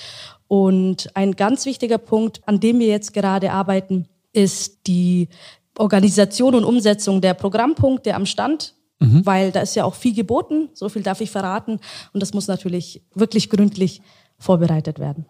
Und 0.48 1.10
ein 1.14 1.36
ganz 1.36 1.66
wichtiger 1.66 1.98
Punkt, 1.98 2.40
an 2.46 2.60
dem 2.60 2.78
wir 2.78 2.86
jetzt 2.86 3.12
gerade 3.12 3.52
arbeiten, 3.52 4.08
ist 4.32 4.86
die 4.86 5.28
Organisation 5.78 6.54
und 6.54 6.64
Umsetzung 6.64 7.20
der 7.20 7.34
Programmpunkte 7.34 8.14
am 8.14 8.24
Stand, 8.24 8.74
mhm. 9.00 9.26
weil 9.26 9.52
da 9.52 9.60
ist 9.60 9.74
ja 9.74 9.84
auch 9.84 9.94
viel 9.94 10.14
geboten, 10.14 10.70
so 10.72 10.88
viel 10.88 11.02
darf 11.02 11.20
ich 11.20 11.30
verraten. 11.30 11.80
Und 12.12 12.20
das 12.20 12.32
muss 12.32 12.46
natürlich 12.46 13.02
wirklich 13.14 13.50
gründlich 13.50 14.00
vorbereitet 14.38 14.98
werden. 14.98 15.26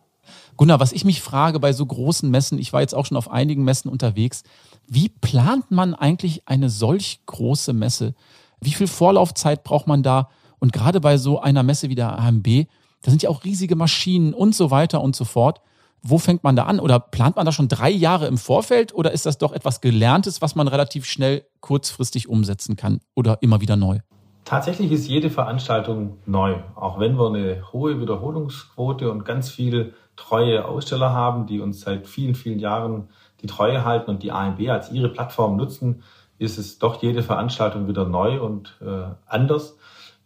Gunnar, 0.57 0.81
was 0.81 0.93
ich 0.93 1.05
mich 1.05 1.21
frage 1.21 1.61
bei 1.61 1.73
so 1.73 1.85
großen 1.85 2.31
Messen, 2.31 2.59
ich 2.59 2.73
war 2.73 2.81
jetzt 2.81 2.95
auch 2.95 3.07
schon 3.07 3.17
auf 3.17 3.31
einigen 3.31 3.65
Messen 3.65 3.91
unterwegs, 3.91 4.43
wie 4.87 5.09
plant 5.09 5.71
man 5.71 5.95
eigentlich 5.95 6.49
eine 6.49 6.71
solch 6.71 7.21
große 7.27 7.73
Messe? 7.73 8.15
Wie 8.61 8.73
viel 8.73 8.87
Vorlaufzeit 8.87 9.65
braucht 9.65 9.87
man 9.87 10.03
da? 10.03 10.29
Und 10.59 10.73
gerade 10.73 11.01
bei 11.01 11.17
so 11.17 11.41
einer 11.41 11.63
Messe 11.63 11.89
wie 11.89 11.95
der 11.95 12.19
AMB, 12.19 12.67
da 13.03 13.11
sind 13.11 13.23
ja 13.23 13.31
auch 13.31 13.45
riesige 13.45 13.77
Maschinen 13.77 14.33
und 14.33 14.55
so 14.55 14.71
weiter 14.71 15.03
und 15.03 15.15
so 15.15 15.25
fort. 15.25 15.61
Wo 16.03 16.19
fängt 16.19 16.45
man 16.45 16.57
da 16.57 16.65
an? 16.65 16.81
Oder 16.81 17.01
plant 17.01 17.37
man 17.37 17.47
da 17.47 17.53
schon 17.53 17.69
drei 17.69 17.91
Jahre 17.91 18.27
im 18.27 18.39
Vorfeld? 18.39 18.95
Oder 18.95 19.13
ist 19.13 19.27
das 19.27 19.39
doch 19.39 19.53
etwas 19.53 19.81
Gelerntes, 19.81 20.43
was 20.43 20.55
man 20.55 20.69
relativ 20.69 21.07
schnell 21.07 21.45
kurzfristig 21.61 22.29
umsetzen 22.29 22.77
kann 22.77 23.01
oder 23.15 23.39
immer 23.43 23.61
wieder 23.61 23.77
neu? 23.77 23.99
Tatsächlich 24.45 24.93
ist 24.93 25.09
jede 25.09 25.31
Veranstaltung 25.31 26.19
neu, 26.27 26.57
auch 26.75 26.99
wenn 26.99 27.19
wir 27.19 27.29
eine 27.29 27.73
hohe 27.73 28.01
Wiederholungsquote 28.01 29.11
und 29.11 29.25
ganz 29.25 29.51
viele 29.51 29.95
treue 30.17 30.67
Aussteller 30.67 31.13
haben, 31.13 31.47
die 31.47 31.61
uns 31.61 31.81
seit 31.81 32.07
vielen, 32.07 32.35
vielen 32.35 32.59
Jahren 32.59 33.09
die 33.45 33.47
Treue 33.47 33.85
halten 33.85 34.11
und 34.11 34.23
die 34.23 34.33
AMB 34.33 34.69
als 34.71 34.91
ihre 34.91 35.11
Plattform 35.11 35.57
nutzen, 35.57 36.03
ist 36.39 36.59
es 36.59 36.79
doch 36.79 37.01
jede 37.03 37.23
Veranstaltung 37.23 37.87
wieder 37.87 38.07
neu 38.07 38.41
und 38.41 38.77
äh, 38.81 39.15
anders. 39.27 39.77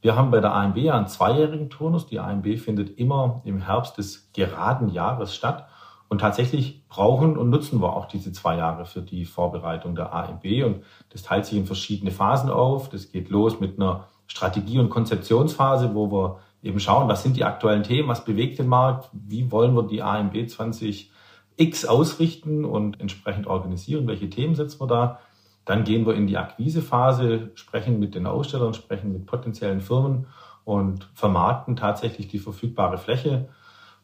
Wir 0.01 0.15
haben 0.15 0.31
bei 0.31 0.41
der 0.41 0.55
AMB 0.55 0.77
ja 0.77 0.97
einen 0.97 1.09
zweijährigen 1.09 1.69
Turnus. 1.69 2.07
Die 2.07 2.21
AMB 2.21 2.59
findet 2.59 2.97
immer 2.97 3.43
im 3.45 3.61
Herbst 3.61 3.99
des 3.99 4.31
geraden 4.33 4.89
Jahres 4.91 5.35
statt. 5.35 5.67
Und 6.09 6.23
tatsächlich 6.23 6.87
brauchen 6.89 7.37
und 7.37 7.51
nutzen 7.51 7.83
wir 7.83 7.95
auch 7.95 8.07
diese 8.07 8.33
zwei 8.33 8.57
Jahre 8.57 8.87
für 8.87 9.03
die 9.03 9.27
Vorbereitung 9.27 9.95
der 9.95 10.15
AMB. 10.15 10.45
Und 10.65 10.85
das 11.11 11.23
teilt 11.23 11.45
sich 11.45 11.59
in 11.59 11.67
verschiedene 11.67 12.13
Phasen 12.13 12.49
auf. 12.49 12.89
Das 12.89 13.11
geht 13.11 13.29
los 13.29 13.61
mit 13.61 13.79
einer 13.79 14.05
Strategie- 14.29 14.79
und 14.79 14.89
Konzeptionsphase, 14.89 15.95
wo 15.95 16.11
wir 16.11 16.39
eben 16.63 16.81
schauen, 16.81 17.09
was 17.09 17.25
sind 17.25 17.37
die 17.37 17.45
aktuellen 17.45 17.83
Themen, 17.83 18.09
was 18.09 18.25
bewegt 18.25 18.59
den 18.59 18.69
Markt, 18.69 19.11
wie 19.13 19.51
wollen 19.51 19.75
wir 19.75 19.83
die 19.83 20.03
AMB 20.03 20.49
20 20.49 21.11
X 21.59 21.85
ausrichten 21.85 22.65
und 22.65 23.01
entsprechend 23.01 23.47
organisieren, 23.47 24.07
welche 24.07 24.31
Themen 24.31 24.55
setzen 24.55 24.81
wir 24.81 24.87
da. 24.87 25.19
Dann 25.65 25.85
gehen 25.85 26.07
wir 26.07 26.15
in 26.15 26.27
die 26.27 26.39
Akquisephase, 26.39 27.51
sprechen 27.55 27.99
mit 27.99 28.15
den 28.15 28.27
Ausstellern, 28.27 28.73
sprechen 28.73 29.13
mit 29.13 29.27
potenziellen 29.27 29.81
Firmen 29.83 30.27
und 30.65 31.09
vermarkten 31.15 31.77
tatsächlich 31.77 32.29
die 32.29 32.39
verfügbare 32.39 32.97
Fläche. 32.97 33.49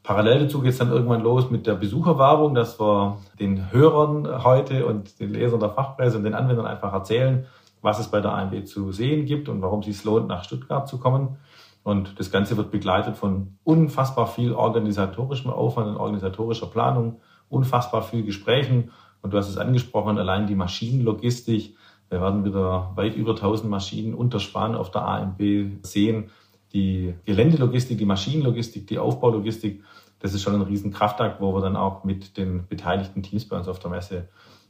Parallel 0.02 0.40
dazu 0.40 0.60
geht 0.60 0.72
es 0.72 0.78
dann 0.78 0.90
irgendwann 0.90 1.22
los 1.22 1.50
mit 1.50 1.66
der 1.66 1.76
Besucherwerbung, 1.76 2.54
dass 2.54 2.78
wir 2.78 3.18
den 3.40 3.72
Hörern 3.72 4.44
heute 4.44 4.84
und 4.84 5.18
den 5.20 5.32
Lesern 5.32 5.60
der 5.60 5.70
Fachpresse 5.70 6.18
und 6.18 6.24
den 6.24 6.34
Anwendern 6.34 6.66
einfach 6.66 6.92
erzählen, 6.92 7.46
was 7.80 7.98
es 7.98 8.08
bei 8.08 8.20
der 8.20 8.32
AMB 8.32 8.66
zu 8.66 8.92
sehen 8.92 9.24
gibt 9.24 9.48
und 9.48 9.62
warum 9.62 9.80
es 9.80 9.86
sich 9.86 10.04
lohnt, 10.04 10.28
nach 10.28 10.44
Stuttgart 10.44 10.86
zu 10.88 10.98
kommen. 10.98 11.38
Und 11.82 12.18
das 12.18 12.30
Ganze 12.30 12.56
wird 12.56 12.70
begleitet 12.70 13.16
von 13.16 13.58
unfassbar 13.62 14.26
viel 14.26 14.52
organisatorischem 14.52 15.50
Aufwand 15.50 15.88
und 15.88 15.96
organisatorischer 15.96 16.66
Planung, 16.66 17.20
unfassbar 17.48 18.02
viel 18.02 18.24
Gesprächen. 18.24 18.90
Und 19.22 19.32
du 19.32 19.38
hast 19.38 19.48
es 19.48 19.56
angesprochen, 19.56 20.18
allein 20.18 20.46
die 20.46 20.54
Maschinenlogistik. 20.54 21.76
Wir 22.10 22.20
werden 22.20 22.44
wieder 22.44 22.92
weit 22.94 23.16
über 23.16 23.32
1000 23.32 23.70
Maschinen 23.70 24.14
unter 24.14 24.38
Spann 24.38 24.74
auf 24.74 24.90
der 24.90 25.02
AMB 25.02 25.40
sehen. 25.82 26.30
Die 26.72 27.14
Geländelogistik, 27.24 27.98
die 27.98 28.04
Maschinenlogistik, 28.04 28.86
die 28.86 28.98
Aufbaulogistik, 28.98 29.82
das 30.18 30.34
ist 30.34 30.42
schon 30.42 30.54
ein 30.54 30.62
riesen 30.62 30.90
Kraftakt, 30.90 31.40
wo 31.40 31.54
wir 31.54 31.60
dann 31.60 31.76
auch 31.76 32.04
mit 32.04 32.36
den 32.36 32.66
beteiligten 32.66 33.22
Teams 33.22 33.48
bei 33.48 33.56
uns 33.56 33.68
auf 33.68 33.78
der 33.78 33.90
Messe 33.90 34.28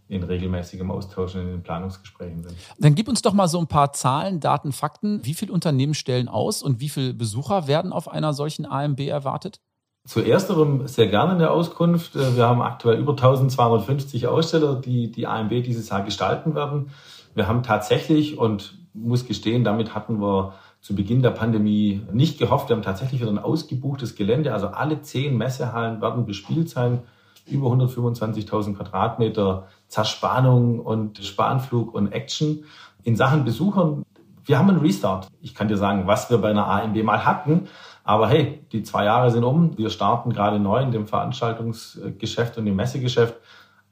in 0.08 0.22
regelmäßigem 0.22 0.90
Austausch 0.90 1.34
in 1.34 1.46
den 1.46 1.62
Planungsgesprächen 1.62 2.42
sind. 2.42 2.56
Dann 2.78 2.94
gib 2.94 3.08
uns 3.08 3.22
doch 3.22 3.32
mal 3.32 3.48
so 3.48 3.58
ein 3.58 3.66
paar 3.66 3.92
Zahlen, 3.92 4.40
Daten, 4.40 4.72
Fakten. 4.72 5.24
Wie 5.24 5.34
viele 5.34 5.52
Unternehmen 5.52 5.94
stellen 5.94 6.28
aus 6.28 6.62
und 6.62 6.80
wie 6.80 6.88
viele 6.88 7.14
Besucher 7.14 7.66
werden 7.66 7.92
auf 7.92 8.08
einer 8.08 8.34
solchen 8.34 8.66
AMB 8.66 9.00
erwartet? 9.00 9.60
Zu 10.06 10.20
ersterem 10.20 10.86
sehr 10.86 11.06
gerne 11.06 11.32
eine 11.32 11.50
Auskunft. 11.50 12.14
Äh, 12.14 12.36
wir 12.36 12.46
haben 12.46 12.60
aktuell 12.60 12.98
über 12.98 13.12
1250 13.12 14.26
Aussteller, 14.26 14.74
die 14.76 15.10
die 15.10 15.26
AMB 15.26 15.62
dieses 15.62 15.88
Jahr 15.88 16.02
gestalten 16.02 16.54
werden. 16.54 16.90
Wir 17.34 17.48
haben 17.48 17.62
tatsächlich 17.62 18.38
und 18.38 18.78
muss 18.92 19.26
gestehen, 19.26 19.64
damit 19.64 19.94
hatten 19.94 20.20
wir 20.20 20.54
zu 20.80 20.94
Beginn 20.94 21.22
der 21.22 21.30
Pandemie 21.30 22.02
nicht 22.12 22.38
gehofft. 22.38 22.68
Wir 22.68 22.76
haben 22.76 22.82
tatsächlich 22.82 23.22
wieder 23.22 23.30
ein 23.30 23.38
ausgebuchtes 23.38 24.14
Gelände. 24.14 24.52
Also 24.52 24.68
alle 24.68 25.00
zehn 25.00 25.38
Messehallen 25.38 26.02
werden 26.02 26.26
bespielt 26.26 26.68
sein. 26.68 27.00
Über 27.46 27.68
125.000 27.68 28.76
Quadratmeter 28.76 29.68
Zerspannung 29.88 30.80
und 30.80 31.18
Spanflug 31.24 31.94
und 31.94 32.12
Action. 32.12 32.64
In 33.02 33.16
Sachen 33.16 33.44
Besuchern, 33.44 34.04
wir 34.44 34.58
haben 34.58 34.68
einen 34.68 34.80
Restart. 34.80 35.28
Ich 35.40 35.54
kann 35.54 35.68
dir 35.68 35.76
sagen, 35.76 36.06
was 36.06 36.30
wir 36.30 36.38
bei 36.38 36.50
einer 36.50 36.66
AMB 36.66 37.02
mal 37.02 37.24
hatten. 37.24 37.68
Aber 38.04 38.28
hey, 38.28 38.64
die 38.72 38.82
zwei 38.82 39.04
Jahre 39.04 39.30
sind 39.30 39.44
um. 39.44 39.76
Wir 39.78 39.90
starten 39.90 40.30
gerade 40.30 40.58
neu 40.58 40.82
in 40.82 40.92
dem 40.92 41.06
Veranstaltungsgeschäft 41.06 42.58
und 42.58 42.66
im 42.66 42.76
Messegeschäft. 42.76 43.36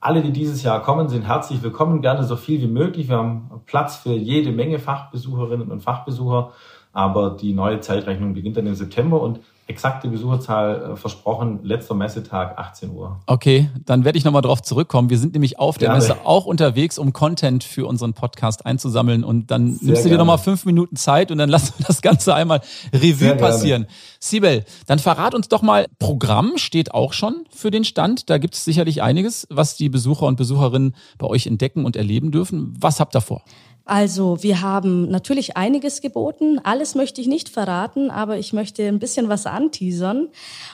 Alle, 0.01 0.21
die 0.21 0.33
dieses 0.33 0.63
Jahr 0.63 0.83
kommen, 0.83 1.09
sind 1.09 1.23
herzlich 1.23 1.63
willkommen. 1.63 2.03
Gerne 2.03 2.25
so 2.25 2.37
viel 2.37 2.61
wie 2.61 2.67
möglich. 2.67 3.09
Wir 3.09 3.17
haben 3.17 3.63
Platz 3.67 3.97
für 3.97 4.13
jede 4.13 4.53
Menge 4.53 4.79
Fachbesucherinnen 4.79 5.71
und 5.71 5.81
Fachbesucher. 5.81 6.53
Aber 6.93 7.31
die 7.31 7.55
neue 7.55 7.81
Zeitrechnung 7.81 8.35
beginnt 8.35 8.57
dann 8.57 8.67
im 8.67 8.75
September 8.75 9.21
und 9.21 9.41
exakte 9.67 10.09
Besucherzahl 10.09 10.93
äh, 10.93 10.97
versprochen, 10.97 11.61
letzter 11.63 11.95
Messetag 11.95 12.59
18 12.59 12.91
Uhr. 12.91 13.21
Okay, 13.27 13.71
dann 13.85 14.05
werde 14.05 14.19
ich 14.19 14.25
nochmal 14.25 14.43
drauf 14.43 14.61
zurückkommen. 14.63 15.09
Wir 15.09 15.19
sind 15.19 15.35
nämlich 15.35 15.59
auf 15.59 15.79
der 15.79 15.89
gerne. 15.89 16.01
Messe 16.01 16.27
auch 16.27 16.47
unterwegs, 16.47 16.99
um 16.99 17.13
Content 17.13 17.63
für 17.63 17.87
unseren 17.87 18.13
Podcast 18.13 18.67
einzusammeln 18.67 19.25
und 19.25 19.51
dann 19.51 19.75
Sehr 19.75 19.87
nimmst 19.87 20.05
du 20.05 20.09
dir 20.09 20.19
nochmal 20.19 20.39
fünf 20.39 20.65
Minuten 20.65 20.97
Zeit 20.97 21.31
und 21.31 21.39
dann 21.39 21.49
lassen 21.49 21.75
wir 21.79 21.87
das 21.87 22.03
Ganze 22.03 22.35
einmal 22.35 22.61
Revue 22.93 23.15
Sehr 23.15 23.35
passieren. 23.37 23.87
Sibel, 24.19 24.65
dann 24.87 24.99
verrat 24.99 25.35
uns 25.35 25.49
doch 25.49 25.63
mal, 25.63 25.87
Programm 25.99 26.53
steht 26.57 26.93
auch 26.93 27.13
schon 27.13 27.45
für 27.51 27.71
den 27.71 27.85
Stand. 27.85 28.31
Da 28.31 28.39
gibt 28.39 28.55
es 28.55 28.65
sicherlich 28.65 29.03
einiges, 29.03 29.47
was 29.49 29.77
die 29.77 29.89
Besucher 29.89 30.27
und 30.27 30.37
Besucherinnen 30.37 30.95
bei 31.19 31.27
euch 31.27 31.47
entdecken 31.47 31.85
und 31.85 31.97
erleben 31.97 32.31
dürfen. 32.31 32.75
Was 32.79 33.01
habt 33.01 33.15
ihr 33.17 33.21
vor? 33.21 33.43
Also 33.85 34.43
wir 34.43 34.61
haben 34.61 35.09
natürlich 35.09 35.57
einiges 35.57 36.01
geboten. 36.01 36.61
Alles 36.63 36.95
möchte 36.95 37.21
ich 37.21 37.27
nicht 37.27 37.49
verraten, 37.49 38.11
aber 38.11 38.39
ich 38.39 38.53
möchte 38.53 38.87
ein 38.87 39.01
bisschen 39.01 39.29
was 39.29 39.47
anteasern. 39.47 40.29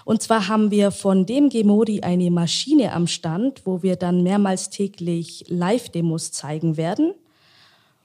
Und 0.04 0.22
zwar 0.22 0.48
haben 0.48 0.70
wir 0.70 0.90
von 0.90 1.24
dem 1.24 1.48
Gemodi 1.48 2.02
eine 2.02 2.30
Maschine 2.30 2.92
am 2.92 3.06
Stand, 3.06 3.62
wo 3.64 3.82
wir 3.82 3.96
dann 3.96 4.22
mehrmals 4.22 4.68
täglich 4.68 5.44
Live-Demos 5.48 6.32
zeigen 6.32 6.76
werden. 6.76 7.14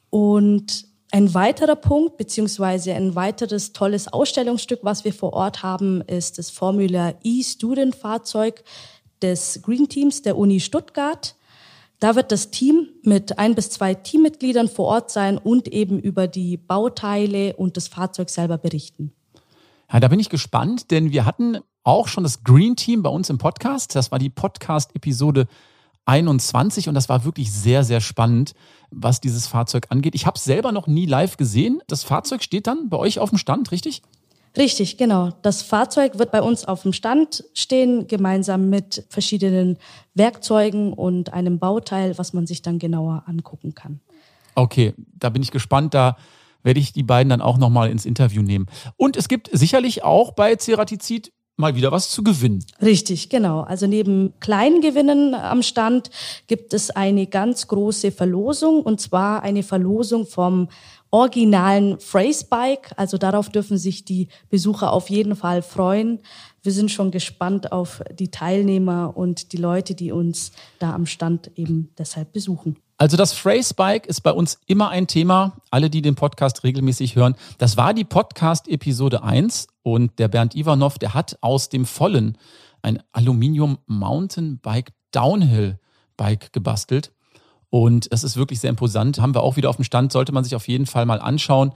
Und 0.09 0.85
ein 1.11 1.33
weiterer 1.33 1.75
Punkt, 1.75 2.17
beziehungsweise 2.17 2.93
ein 2.93 3.13
weiteres 3.13 3.73
tolles 3.73 4.07
Ausstellungsstück, 4.07 4.79
was 4.83 5.03
wir 5.03 5.13
vor 5.13 5.33
Ort 5.33 5.63
haben, 5.63 6.01
ist 6.01 6.37
das 6.37 6.49
Formula 6.49 7.13
E-Student-Fahrzeug 7.23 8.63
des 9.21 9.61
Green 9.61 9.87
Teams 9.89 10.21
der 10.21 10.37
Uni 10.37 10.59
Stuttgart. 10.59 11.35
Da 12.03 12.17
wird 12.17 12.33
das 12.33 12.51
Team 12.51 12.89
mit 13.03 13.39
ein 13.39 13.55
bis 13.55 13.69
zwei 13.69 13.93
Teammitgliedern 13.93 14.67
vor 14.67 14.87
Ort 14.87 15.09
sein 15.09 15.37
und 15.37 15.69
eben 15.69 15.99
über 15.99 16.27
die 16.27 16.57
Bauteile 16.57 17.55
und 17.55 17.77
das 17.77 17.87
Fahrzeug 17.87 18.29
selber 18.29 18.57
berichten. 18.57 19.13
Ja, 19.89 20.01
da 20.01 20.09
bin 20.09 20.19
ich 20.19 20.27
gespannt, 20.27 20.91
denn 20.91 21.13
wir 21.13 21.23
hatten 21.23 21.59
auch 21.85 22.09
schon 22.09 22.25
das 22.25 22.43
Green 22.43 22.75
Team 22.75 23.03
bei 23.03 23.09
uns 23.09 23.29
im 23.29 23.37
Podcast. 23.37 23.95
Das 23.95 24.11
war 24.11 24.19
die 24.19 24.29
Podcast-Episode 24.29 25.47
21 26.03 26.89
und 26.89 26.95
das 26.95 27.07
war 27.07 27.23
wirklich 27.23 27.53
sehr, 27.53 27.85
sehr 27.85 28.01
spannend, 28.01 28.53
was 28.91 29.21
dieses 29.21 29.47
Fahrzeug 29.47 29.85
angeht. 29.87 30.13
Ich 30.13 30.25
habe 30.25 30.35
es 30.35 30.43
selber 30.43 30.73
noch 30.73 30.87
nie 30.87 31.05
live 31.05 31.37
gesehen. 31.37 31.81
Das 31.87 32.03
Fahrzeug 32.03 32.43
steht 32.43 32.67
dann 32.67 32.89
bei 32.89 32.97
euch 32.97 33.19
auf 33.19 33.29
dem 33.29 33.37
Stand, 33.37 33.71
richtig? 33.71 34.01
Richtig, 34.55 34.97
genau. 34.97 35.31
Das 35.41 35.63
Fahrzeug 35.63 36.19
wird 36.19 36.31
bei 36.31 36.41
uns 36.41 36.65
auf 36.65 36.83
dem 36.83 36.93
Stand 36.93 37.43
stehen, 37.53 38.07
gemeinsam 38.07 38.69
mit 38.69 39.03
verschiedenen 39.09 39.77
Werkzeugen 40.13 40.93
und 40.93 41.33
einem 41.33 41.57
Bauteil, 41.57 42.17
was 42.17 42.33
man 42.33 42.45
sich 42.45 42.61
dann 42.61 42.77
genauer 42.77 43.23
angucken 43.25 43.73
kann. 43.73 43.99
Okay, 44.55 44.93
da 45.17 45.29
bin 45.29 45.41
ich 45.41 45.49
gespannt. 45.49 45.95
Da 45.95 46.17
werde 46.61 46.79
ich 46.79 46.93
die 46.93 47.03
beiden 47.03 47.29
dann 47.29 47.41
auch 47.41 47.57
nochmal 47.57 47.89
ins 47.89 48.05
Interview 48.05 48.43
nehmen. 48.43 48.67
Und 48.95 49.17
es 49.17 49.27
gibt 49.27 49.49
sicherlich 49.51 50.03
auch 50.03 50.31
bei 50.31 50.55
Ceratizid 50.55 51.31
mal 51.55 51.75
wieder 51.75 51.91
was 51.91 52.09
zu 52.09 52.23
gewinnen. 52.23 52.65
Richtig, 52.81 53.29
genau. 53.29 53.61
Also 53.61 53.85
neben 53.85 54.33
kleinen 54.39 54.81
Gewinnen 54.81 55.35
am 55.35 55.61
Stand 55.61 56.09
gibt 56.47 56.73
es 56.73 56.89
eine 56.89 57.27
ganz 57.27 57.67
große 57.67 58.11
Verlosung 58.11 58.81
und 58.81 58.99
zwar 58.99 59.43
eine 59.43 59.63
Verlosung 59.63 60.25
vom 60.25 60.69
originalen 61.13 61.99
Phrase 61.99 62.45
Bike. 62.49 62.91
Also 62.97 63.19
darauf 63.19 63.49
dürfen 63.49 63.77
sich 63.77 64.03
die 64.03 64.29
Besucher 64.49 64.91
auf 64.91 65.11
jeden 65.11 65.35
Fall 65.35 65.61
freuen. 65.61 66.19
Wir 66.63 66.71
sind 66.71 66.89
schon 66.89 67.11
gespannt 67.11 67.71
auf 67.71 68.01
die 68.11 68.31
Teilnehmer 68.31 69.15
und 69.15 69.53
die 69.53 69.57
Leute, 69.57 69.93
die 69.93 70.11
uns 70.11 70.51
da 70.79 70.93
am 70.93 71.05
Stand 71.05 71.51
eben 71.55 71.91
deshalb 71.99 72.33
besuchen. 72.33 72.77
Also 72.97 73.15
das 73.15 73.31
Phrase 73.31 73.75
Bike 73.75 74.07
ist 74.07 74.21
bei 74.21 74.31
uns 74.31 74.59
immer 74.65 74.89
ein 74.89 75.05
Thema. 75.05 75.57
Alle, 75.69 75.91
die 75.91 76.01
den 76.01 76.15
Podcast 76.15 76.63
regelmäßig 76.63 77.15
hören, 77.15 77.35
das 77.59 77.77
war 77.77 77.93
die 77.93 78.05
Podcast 78.05 78.67
Episode 78.67 79.21
1 79.21 79.67
und 79.83 80.17
der 80.17 80.29
Bernd 80.29 80.55
Ivanov, 80.55 80.97
der 80.97 81.13
hat 81.13 81.37
aus 81.41 81.69
dem 81.69 81.85
Vollen 81.85 82.39
ein 82.81 83.03
Aluminium 83.11 83.77
Mountainbike 83.85 84.93
Downhill 85.11 85.77
Bike 86.17 86.51
gebastelt. 86.53 87.11
Und 87.73 88.13
das 88.13 88.23
ist 88.23 88.37
wirklich 88.37 88.59
sehr 88.59 88.69
imposant. 88.69 89.19
Haben 89.19 89.33
wir 89.33 89.41
auch 89.41 89.55
wieder 89.55 89.67
auf 89.67 89.77
dem 89.77 89.83
Stand, 89.83 90.11
sollte 90.11 90.31
man 90.31 90.43
sich 90.43 90.53
auf 90.55 90.67
jeden 90.67 90.85
Fall 90.85 91.07
mal 91.07 91.19
anschauen. 91.19 91.71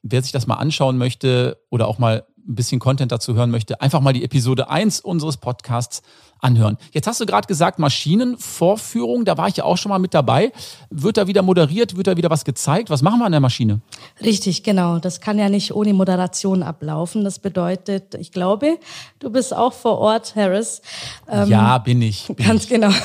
Wer 0.00 0.22
sich 0.22 0.30
das 0.30 0.46
mal 0.46 0.54
anschauen 0.54 0.96
möchte 0.96 1.58
oder 1.70 1.88
auch 1.88 1.98
mal 1.98 2.24
ein 2.46 2.54
bisschen 2.54 2.78
Content 2.78 3.10
dazu 3.10 3.34
hören 3.34 3.50
möchte, 3.50 3.80
einfach 3.80 4.00
mal 4.00 4.12
die 4.12 4.22
Episode 4.22 4.70
1 4.70 5.00
unseres 5.00 5.38
Podcasts 5.38 6.02
anhören. 6.38 6.78
Jetzt 6.92 7.06
hast 7.06 7.20
du 7.20 7.26
gerade 7.26 7.46
gesagt, 7.46 7.78
Maschinenvorführung, 7.78 9.24
da 9.24 9.36
war 9.36 9.48
ich 9.48 9.56
ja 9.56 9.64
auch 9.64 9.76
schon 9.76 9.90
mal 9.90 9.98
mit 9.98 10.14
dabei. 10.14 10.52
Wird 10.88 11.16
da 11.16 11.26
wieder 11.26 11.42
moderiert, 11.42 11.96
wird 11.96 12.06
da 12.06 12.16
wieder 12.16 12.30
was 12.30 12.44
gezeigt? 12.44 12.88
Was 12.88 13.02
machen 13.02 13.18
wir 13.18 13.26
an 13.26 13.32
der 13.32 13.40
Maschine? 13.40 13.80
Richtig, 14.22 14.62
genau. 14.62 14.98
Das 14.98 15.20
kann 15.20 15.38
ja 15.38 15.48
nicht 15.48 15.74
ohne 15.74 15.92
Moderation 15.92 16.62
ablaufen. 16.62 17.24
Das 17.24 17.40
bedeutet, 17.40 18.14
ich 18.14 18.32
glaube, 18.32 18.78
du 19.18 19.30
bist 19.30 19.54
auch 19.54 19.72
vor 19.72 19.98
Ort, 19.98 20.34
Harris. 20.36 20.80
Ähm, 21.28 21.48
ja, 21.48 21.78
bin 21.78 22.00
ich. 22.00 22.26
Bin 22.28 22.36
ganz 22.36 22.64
ich. 22.64 22.70
genau. 22.70 22.90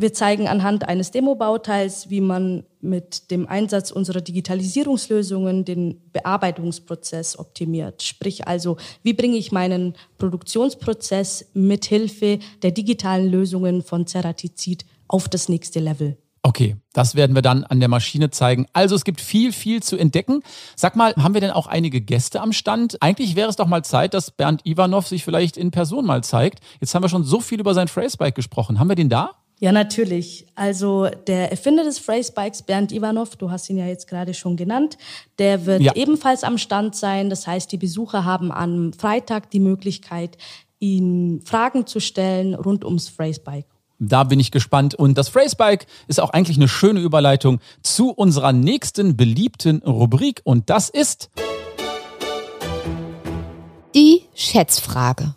Wir 0.00 0.14
zeigen 0.14 0.48
anhand 0.48 0.88
eines 0.88 1.10
Demobauteils, 1.10 2.08
wie 2.08 2.22
man 2.22 2.64
mit 2.80 3.30
dem 3.30 3.46
Einsatz 3.46 3.90
unserer 3.90 4.22
Digitalisierungslösungen 4.22 5.66
den 5.66 6.00
Bearbeitungsprozess 6.14 7.38
optimiert. 7.38 8.02
Sprich 8.02 8.48
also, 8.48 8.78
wie 9.02 9.12
bringe 9.12 9.36
ich 9.36 9.52
meinen 9.52 9.92
Produktionsprozess 10.16 11.50
mit 11.52 11.84
Hilfe 11.84 12.38
der 12.62 12.70
digitalen 12.70 13.30
Lösungen 13.30 13.82
von 13.82 14.06
Ceratizid 14.06 14.86
auf 15.06 15.28
das 15.28 15.50
nächste 15.50 15.80
Level. 15.80 16.16
Okay, 16.42 16.76
das 16.94 17.14
werden 17.14 17.34
wir 17.34 17.42
dann 17.42 17.64
an 17.64 17.80
der 17.80 17.90
Maschine 17.90 18.30
zeigen. 18.30 18.66
Also 18.72 18.94
es 18.94 19.04
gibt 19.04 19.20
viel, 19.20 19.52
viel 19.52 19.82
zu 19.82 19.98
entdecken. 19.98 20.42
Sag 20.76 20.96
mal, 20.96 21.14
haben 21.16 21.34
wir 21.34 21.42
denn 21.42 21.50
auch 21.50 21.66
einige 21.66 22.00
Gäste 22.00 22.40
am 22.40 22.54
Stand? 22.54 23.02
Eigentlich 23.02 23.36
wäre 23.36 23.50
es 23.50 23.56
doch 23.56 23.66
mal 23.66 23.84
Zeit, 23.84 24.14
dass 24.14 24.30
Bernd 24.30 24.64
Ivanov 24.64 25.06
sich 25.06 25.22
vielleicht 25.22 25.58
in 25.58 25.70
Person 25.70 26.06
mal 26.06 26.24
zeigt. 26.24 26.60
Jetzt 26.80 26.94
haben 26.94 27.04
wir 27.04 27.10
schon 27.10 27.24
so 27.24 27.40
viel 27.40 27.60
über 27.60 27.74
sein 27.74 27.88
Phrasebike 27.88 28.32
gesprochen. 28.32 28.78
Haben 28.78 28.88
wir 28.88 28.96
den 28.96 29.10
da? 29.10 29.34
Ja, 29.60 29.72
natürlich. 29.72 30.46
Also 30.54 31.08
der 31.26 31.50
Erfinder 31.50 31.84
des 31.84 31.98
Phrase 31.98 32.32
Bikes, 32.32 32.62
Bernd 32.62 32.92
Ivanov, 32.92 33.36
du 33.36 33.50
hast 33.50 33.68
ihn 33.68 33.76
ja 33.76 33.86
jetzt 33.86 34.08
gerade 34.08 34.32
schon 34.32 34.56
genannt, 34.56 34.96
der 35.38 35.66
wird 35.66 35.82
ja. 35.82 35.94
ebenfalls 35.94 36.44
am 36.44 36.56
Stand 36.56 36.96
sein. 36.96 37.28
Das 37.28 37.46
heißt, 37.46 37.70
die 37.70 37.76
Besucher 37.76 38.24
haben 38.24 38.50
am 38.50 38.94
Freitag 38.94 39.50
die 39.50 39.60
Möglichkeit, 39.60 40.38
ihn 40.78 41.42
Fragen 41.44 41.86
zu 41.86 42.00
stellen 42.00 42.54
rund 42.54 42.86
ums 42.86 43.10
Phrase 43.10 43.40
Bike. 43.40 43.66
Da 43.98 44.24
bin 44.24 44.40
ich 44.40 44.50
gespannt. 44.50 44.94
Und 44.94 45.18
das 45.18 45.28
Phrase 45.28 45.56
Bike 45.56 45.86
ist 46.08 46.20
auch 46.20 46.30
eigentlich 46.30 46.56
eine 46.56 46.68
schöne 46.68 47.00
Überleitung 47.00 47.60
zu 47.82 48.12
unserer 48.12 48.54
nächsten 48.54 49.14
beliebten 49.14 49.82
Rubrik. 49.82 50.40
Und 50.42 50.70
das 50.70 50.88
ist 50.88 51.28
die 53.94 54.22
Schätzfrage. 54.34 55.34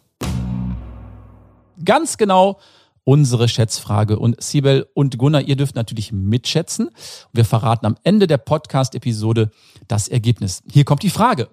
Ganz 1.83 2.15
genau 2.15 2.57
unsere 3.03 3.47
Schätzfrage. 3.47 4.19
Und 4.19 4.41
Sibel 4.41 4.87
und 4.93 5.17
Gunnar, 5.17 5.41
ihr 5.41 5.55
dürft 5.55 5.75
natürlich 5.75 6.11
mitschätzen. 6.11 6.89
Wir 7.31 7.45
verraten 7.45 7.85
am 7.85 7.97
Ende 8.03 8.27
der 8.27 8.37
Podcast-Episode 8.37 9.51
das 9.87 10.07
Ergebnis. 10.07 10.63
Hier 10.71 10.85
kommt 10.85 11.03
die 11.03 11.09
Frage. 11.09 11.49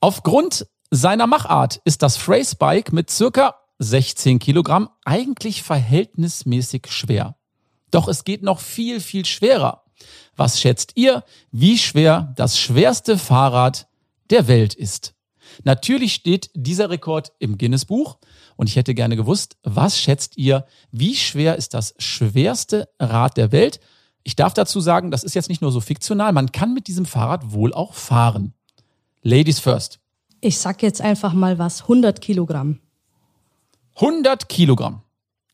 Aufgrund 0.00 0.66
seiner 0.90 1.26
Machart 1.26 1.80
ist 1.84 2.02
das 2.02 2.16
Phrase 2.16 2.56
Bike 2.56 2.92
mit 2.92 3.10
circa 3.10 3.56
16 3.78 4.38
Kilogramm 4.38 4.88
eigentlich 5.04 5.62
verhältnismäßig 5.62 6.86
schwer. 6.88 7.36
Doch 7.90 8.08
es 8.08 8.24
geht 8.24 8.42
noch 8.42 8.60
viel, 8.60 9.00
viel 9.00 9.24
schwerer. 9.24 9.84
Was 10.36 10.60
schätzt 10.60 10.92
ihr, 10.96 11.24
wie 11.52 11.78
schwer 11.78 12.32
das 12.36 12.58
schwerste 12.58 13.18
Fahrrad 13.18 13.88
der 14.30 14.48
Welt 14.48 14.74
ist? 14.74 15.14
Natürlich 15.62 16.14
steht 16.14 16.50
dieser 16.54 16.90
Rekord 16.90 17.32
im 17.38 17.58
Guinness-Buch 17.58 18.18
und 18.56 18.68
ich 18.68 18.76
hätte 18.76 18.94
gerne 18.94 19.16
gewusst, 19.16 19.56
was 19.62 19.98
schätzt 19.98 20.36
ihr, 20.36 20.66
wie 20.90 21.14
schwer 21.14 21.56
ist 21.56 21.74
das 21.74 21.94
schwerste 21.98 22.88
Rad 22.98 23.36
der 23.36 23.52
Welt? 23.52 23.80
Ich 24.22 24.36
darf 24.36 24.54
dazu 24.54 24.80
sagen, 24.80 25.10
das 25.10 25.24
ist 25.24 25.34
jetzt 25.34 25.48
nicht 25.48 25.62
nur 25.62 25.72
so 25.72 25.80
fiktional, 25.80 26.32
man 26.32 26.52
kann 26.52 26.74
mit 26.74 26.86
diesem 26.86 27.06
Fahrrad 27.06 27.52
wohl 27.52 27.72
auch 27.72 27.94
fahren. 27.94 28.54
Ladies 29.22 29.58
first. 29.58 30.00
Ich 30.40 30.58
sag 30.58 30.82
jetzt 30.82 31.00
einfach 31.00 31.32
mal 31.32 31.58
was, 31.58 31.82
100 31.82 32.20
Kilogramm. 32.20 32.80
100 33.96 34.48
Kilogramm. 34.48 35.03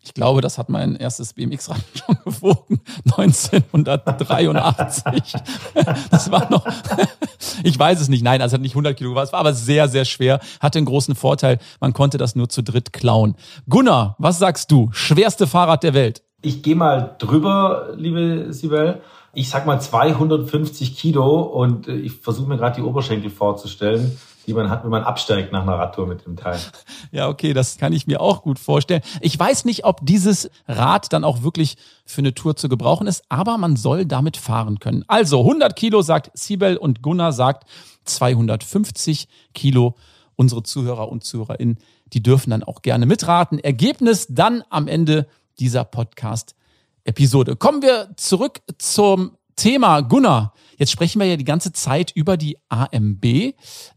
Ich 0.02 0.14
glaube, 0.14 0.40
das 0.40 0.56
hat 0.56 0.70
mein 0.70 0.96
erstes 0.96 1.34
BMX-Rad 1.34 1.82
schon 1.94 2.16
gewogen, 2.24 2.80
1983. 3.04 5.34
Das 6.10 6.30
war 6.30 6.50
noch, 6.50 6.66
ich 7.62 7.78
weiß 7.78 8.00
es 8.00 8.08
nicht, 8.08 8.24
nein, 8.24 8.42
also 8.42 8.54
hat 8.54 8.62
nicht 8.62 8.72
100 8.72 8.96
Kilo, 8.96 9.18
es 9.20 9.32
war 9.32 9.40
aber 9.40 9.52
sehr, 9.52 9.88
sehr 9.88 10.04
schwer, 10.04 10.40
hatte 10.60 10.78
einen 10.78 10.86
großen 10.86 11.14
Vorteil, 11.14 11.58
man 11.80 11.92
konnte 11.92 12.18
das 12.18 12.34
nur 12.34 12.48
zu 12.48 12.62
dritt 12.62 12.92
klauen. 12.92 13.36
Gunnar, 13.68 14.16
was 14.18 14.38
sagst 14.38 14.70
du? 14.70 14.88
Schwerste 14.92 15.46
Fahrrad 15.46 15.82
der 15.82 15.94
Welt? 15.94 16.22
Ich 16.42 16.62
gehe 16.62 16.76
mal 16.76 17.16
drüber, 17.18 17.92
liebe 17.96 18.52
Sibel. 18.52 19.02
Ich 19.32 19.48
sag 19.48 19.66
mal 19.66 19.80
250 19.80 20.96
Kilo 20.96 21.42
und 21.42 21.86
äh, 21.86 21.94
ich 21.94 22.12
versuche 22.12 22.48
mir 22.48 22.56
gerade 22.56 22.76
die 22.76 22.82
Oberschenkel 22.82 23.30
vorzustellen 23.30 24.18
die 24.50 24.54
man 24.54 24.68
hat, 24.68 24.82
wenn 24.82 24.90
man 24.90 25.04
absteigt 25.04 25.52
nach 25.52 25.62
einer 25.62 25.78
Radtour 25.78 26.08
mit 26.08 26.26
dem 26.26 26.36
Teil. 26.36 26.58
Ja, 27.12 27.28
okay, 27.28 27.54
das 27.54 27.76
kann 27.76 27.92
ich 27.92 28.06
mir 28.06 28.20
auch 28.20 28.42
gut 28.42 28.58
vorstellen. 28.58 29.02
Ich 29.20 29.36
weiß 29.36 29.64
nicht, 29.64 29.84
ob 29.84 30.00
dieses 30.06 30.48
Rad 30.68 31.12
dann 31.12 31.24
auch 31.24 31.42
wirklich 31.42 31.76
für 32.04 32.20
eine 32.20 32.34
Tour 32.34 32.54
zu 32.54 32.68
gebrauchen 32.68 33.08
ist, 33.08 33.24
aber 33.28 33.58
man 33.58 33.74
soll 33.74 34.06
damit 34.06 34.36
fahren 34.36 34.78
können. 34.78 35.04
Also 35.08 35.40
100 35.40 35.74
Kilo 35.74 36.02
sagt 36.02 36.30
Sibel 36.34 36.76
und 36.76 37.02
Gunnar 37.02 37.32
sagt 37.32 37.68
250 38.04 39.28
Kilo. 39.54 39.96
Unsere 40.36 40.62
Zuhörer 40.62 41.08
und 41.08 41.24
Zuhörerinnen, 41.24 41.78
die 42.12 42.22
dürfen 42.22 42.50
dann 42.50 42.62
auch 42.62 42.82
gerne 42.82 43.06
mitraten. 43.06 43.58
Ergebnis 43.58 44.26
dann 44.28 44.62
am 44.70 44.86
Ende 44.86 45.26
dieser 45.58 45.84
Podcast-Episode. 45.84 47.56
Kommen 47.56 47.82
wir 47.82 48.10
zurück 48.16 48.60
zum 48.78 49.36
Thema. 49.56 50.00
Gunnar, 50.00 50.54
jetzt 50.78 50.92
sprechen 50.92 51.20
wir 51.20 51.26
ja 51.26 51.36
die 51.36 51.44
ganze 51.44 51.72
Zeit 51.72 52.12
über 52.14 52.36
die 52.36 52.56
AMB. 52.68 53.24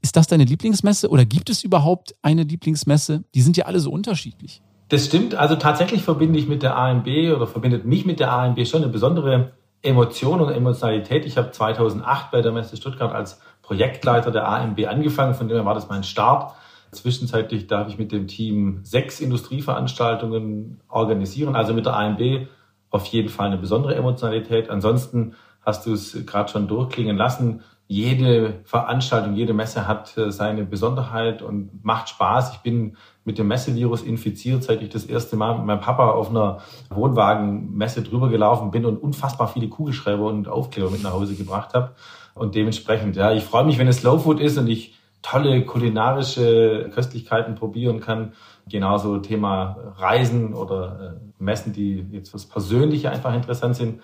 Ist 0.02 0.16
das 0.16 0.28
deine 0.28 0.44
Lieblingsmesse 0.44 1.10
oder 1.10 1.26
gibt 1.26 1.50
es 1.50 1.64
überhaupt 1.64 2.14
eine 2.22 2.44
Lieblingsmesse? 2.44 3.24
Die 3.34 3.42
sind 3.42 3.58
ja 3.58 3.66
alle 3.66 3.80
so 3.80 3.92
unterschiedlich. 3.92 4.62
Das 4.90 5.06
stimmt. 5.06 5.36
Also 5.36 5.56
tatsächlich 5.56 6.04
verbinde 6.04 6.38
ich 6.38 6.48
mit 6.48 6.62
der 6.62 6.78
AMB 6.78 7.08
oder 7.36 7.48
verbindet 7.48 7.86
mich 7.86 8.06
mit 8.06 8.20
der 8.20 8.32
AMB 8.32 8.68
schon 8.68 8.84
eine 8.84 8.92
besondere 8.92 9.54
Emotion 9.82 10.40
und 10.40 10.50
Emotionalität. 10.50 11.26
Ich 11.26 11.38
habe 11.38 11.52
2008 11.52 12.32
bei 12.32 12.42
der 12.42 12.52
Messe 12.52 12.78
Stuttgart 12.78 13.14
als 13.14 13.40
Projektleiter 13.62 14.32
der 14.32 14.48
AMB 14.48 14.86
angefangen. 14.88 15.34
Von 15.34 15.48
dem 15.48 15.58
her 15.58 15.66
war 15.66 15.74
das 15.74 15.90
mein 15.90 16.04
Start. 16.04 16.54
Zwischenzeitlich 16.92 17.68
darf 17.68 17.88
ich 17.90 17.98
mit 17.98 18.12
dem 18.12 18.28
Team 18.28 18.80
sechs 18.84 19.20
Industrieveranstaltungen 19.20 20.80
organisieren. 20.90 21.56
Also 21.56 21.74
mit 21.74 21.86
der 21.86 21.96
AMB 21.96 22.48
auf 22.94 23.06
jeden 23.08 23.30
Fall 23.30 23.48
eine 23.48 23.58
besondere 23.58 23.96
Emotionalität. 23.96 24.70
Ansonsten 24.70 25.34
hast 25.66 25.86
du 25.86 25.94
es 25.94 26.26
gerade 26.26 26.52
schon 26.52 26.68
durchklingen 26.68 27.18
lassen. 27.18 27.62
jede 27.88 28.62
Veranstaltung, 28.64 29.36
jede 29.36 29.54
Messe 29.54 29.88
hat 29.88 30.18
äh, 30.18 30.32
seine 30.32 30.64
Besonderheit 30.64 31.42
und 31.42 31.84
macht 31.84 32.10
Spaß. 32.10 32.54
Ich 32.54 32.60
bin 32.60 32.96
mit 33.26 33.38
dem 33.38 33.48
Messevirus 33.48 34.02
infiziert, 34.02 34.64
seit 34.64 34.82
ich 34.82 34.90
das 34.90 35.06
erste 35.06 35.36
Mal 35.36 35.58
mit 35.58 35.66
meinem 35.66 35.82
Papa 35.82 36.12
auf 36.12 36.30
einer 36.30 36.60
Wohnwagenmesse 36.90 38.02
drüber 38.02 38.30
gelaufen 38.30 38.72
bin 38.72 38.86
und 38.86 38.98
unfassbar 38.98 39.48
viele 39.48 39.68
Kugelschreiber 39.68 40.26
und 40.26 40.48
Aufkleber 40.48 40.90
mit 40.90 41.04
nach 41.04 41.14
Hause 41.14 41.36
gebracht 41.36 41.74
habe. 41.74 41.92
Und 42.36 42.56
dementsprechend, 42.56 43.16
ja, 43.16 43.32
ich 43.32 43.44
freue 43.44 43.66
mich, 43.66 43.78
wenn 43.78 43.88
es 43.88 43.98
Slow 43.98 44.20
Food 44.20 44.40
ist 44.40 44.58
und 44.58 44.68
ich 44.68 44.96
tolle 45.22 45.66
kulinarische 45.66 46.90
Köstlichkeiten 46.94 47.56
probieren 47.56 48.00
kann. 48.00 48.34
Genauso 48.68 49.18
Thema 49.18 49.78
Reisen 49.98 50.54
oder 50.54 51.18
äh, 51.18 51.44
Messen, 51.44 51.74
die 51.74 52.06
jetzt 52.12 52.30
fürs 52.30 52.46
Persönliche 52.46 53.10
einfach 53.10 53.34
interessant 53.34 53.76
sind. 53.76 54.02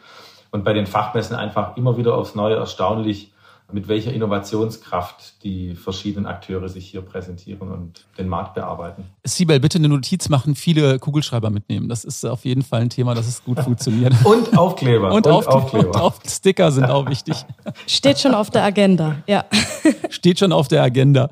Und 0.51 0.63
bei 0.63 0.73
den 0.73 0.87
Fachmessen 0.87 1.35
einfach 1.35 1.77
immer 1.77 1.97
wieder 1.97 2.15
aufs 2.15 2.35
Neue 2.35 2.55
erstaunlich, 2.55 3.31
mit 3.71 3.87
welcher 3.87 4.11
Innovationskraft 4.13 5.43
die 5.43 5.75
verschiedenen 5.75 6.25
Akteure 6.25 6.69
sich 6.69 6.89
hier 6.89 7.01
präsentieren 7.01 7.71
und 7.71 8.05
den 8.17 8.27
Markt 8.27 8.55
bearbeiten. 8.55 9.05
Sibel, 9.23 9.59
bitte 9.59 9.77
eine 9.77 9.89
Notiz 9.89 10.29
machen, 10.29 10.55
viele 10.55 10.97
Kugelschreiber 10.99 11.49
mitnehmen. 11.49 11.87
Das 11.87 12.03
ist 12.03 12.25
auf 12.25 12.45
jeden 12.45 12.63
Fall 12.63 12.81
ein 12.81 12.89
Thema, 12.89 13.13
das 13.13 13.27
ist 13.27 13.45
gut 13.45 13.59
funktioniert. 13.59 14.13
und 14.23 14.57
Aufkleber. 14.57 15.11
Und, 15.11 15.27
und 15.27 15.33
Aufkleber. 15.33 15.55
Aufkleber. 15.55 15.87
Und 15.87 15.95
auf 15.97 16.19
Sticker 16.27 16.71
sind 16.71 16.85
auch 16.85 17.07
wichtig. 17.09 17.45
Steht 17.85 18.19
schon 18.19 18.33
auf 18.33 18.49
der 18.49 18.63
Agenda, 18.63 19.17
ja. 19.27 19.45
Steht 20.09 20.39
schon 20.39 20.51
auf 20.51 20.67
der 20.67 20.81
Agenda. 20.81 21.29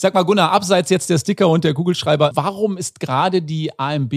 Sag 0.00 0.14
mal, 0.14 0.22
Gunnar, 0.22 0.52
abseits 0.52 0.90
jetzt 0.90 1.10
der 1.10 1.18
Sticker 1.18 1.48
und 1.48 1.64
der 1.64 1.74
Kugelschreiber, 1.74 2.30
warum 2.34 2.76
ist 2.76 3.00
gerade 3.00 3.42
die 3.42 3.76
AMB 3.80 4.14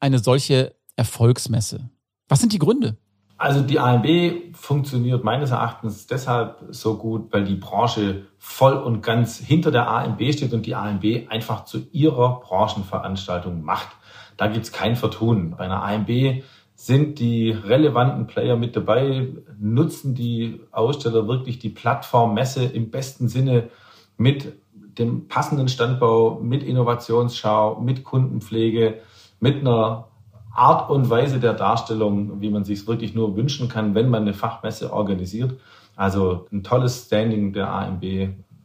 eine 0.00 0.18
solche 0.18 0.74
Erfolgsmesse? 0.96 1.88
Was 2.28 2.40
sind 2.40 2.52
die 2.52 2.58
Gründe? 2.58 2.98
Also 3.38 3.62
die 3.62 3.78
AMB 3.78 4.54
funktioniert 4.54 5.24
meines 5.24 5.50
Erachtens 5.50 6.06
deshalb 6.08 6.62
so 6.68 6.98
gut, 6.98 7.32
weil 7.32 7.44
die 7.44 7.54
Branche 7.54 8.26
voll 8.36 8.74
und 8.74 9.00
ganz 9.00 9.38
hinter 9.38 9.70
der 9.70 9.88
AMB 9.88 10.20
steht 10.30 10.52
und 10.52 10.66
die 10.66 10.74
AMB 10.74 11.30
einfach 11.30 11.64
zu 11.64 11.86
ihrer 11.90 12.40
Branchenveranstaltung 12.40 13.62
macht. 13.62 13.88
Da 14.36 14.48
gibt's 14.48 14.72
kein 14.72 14.94
Vertun. 14.94 15.54
Bei 15.56 15.64
einer 15.64 15.82
AMB 15.84 16.42
sind 16.74 17.18
die 17.18 17.50
relevanten 17.50 18.26
Player 18.26 18.56
mit 18.56 18.76
dabei, 18.76 19.28
nutzen 19.58 20.14
die 20.14 20.60
Aussteller 20.70 21.26
wirklich 21.26 21.58
die 21.58 21.70
Plattformmesse 21.70 22.64
im 22.64 22.90
besten 22.90 23.28
Sinne 23.28 23.70
mit 24.18 24.52
dem 24.98 25.28
passenden 25.28 25.68
Standbau, 25.68 26.40
mit 26.42 26.62
Innovationsschau, 26.62 27.80
mit 27.80 28.04
Kundenpflege, 28.04 29.00
mit 29.40 29.60
einer 29.60 30.08
Art 30.54 30.90
und 30.90 31.08
Weise 31.08 31.38
der 31.38 31.54
Darstellung, 31.54 32.40
wie 32.40 32.50
man 32.50 32.64
sich 32.64 32.86
wirklich 32.86 33.14
nur 33.14 33.36
wünschen 33.36 33.68
kann, 33.68 33.94
wenn 33.94 34.08
man 34.10 34.22
eine 34.22 34.34
Fachmesse 34.34 34.92
organisiert. 34.92 35.54
Also 35.94 36.46
ein 36.52 36.62
tolles 36.62 37.06
Standing 37.06 37.52
der 37.52 37.72
AMB 37.72 38.02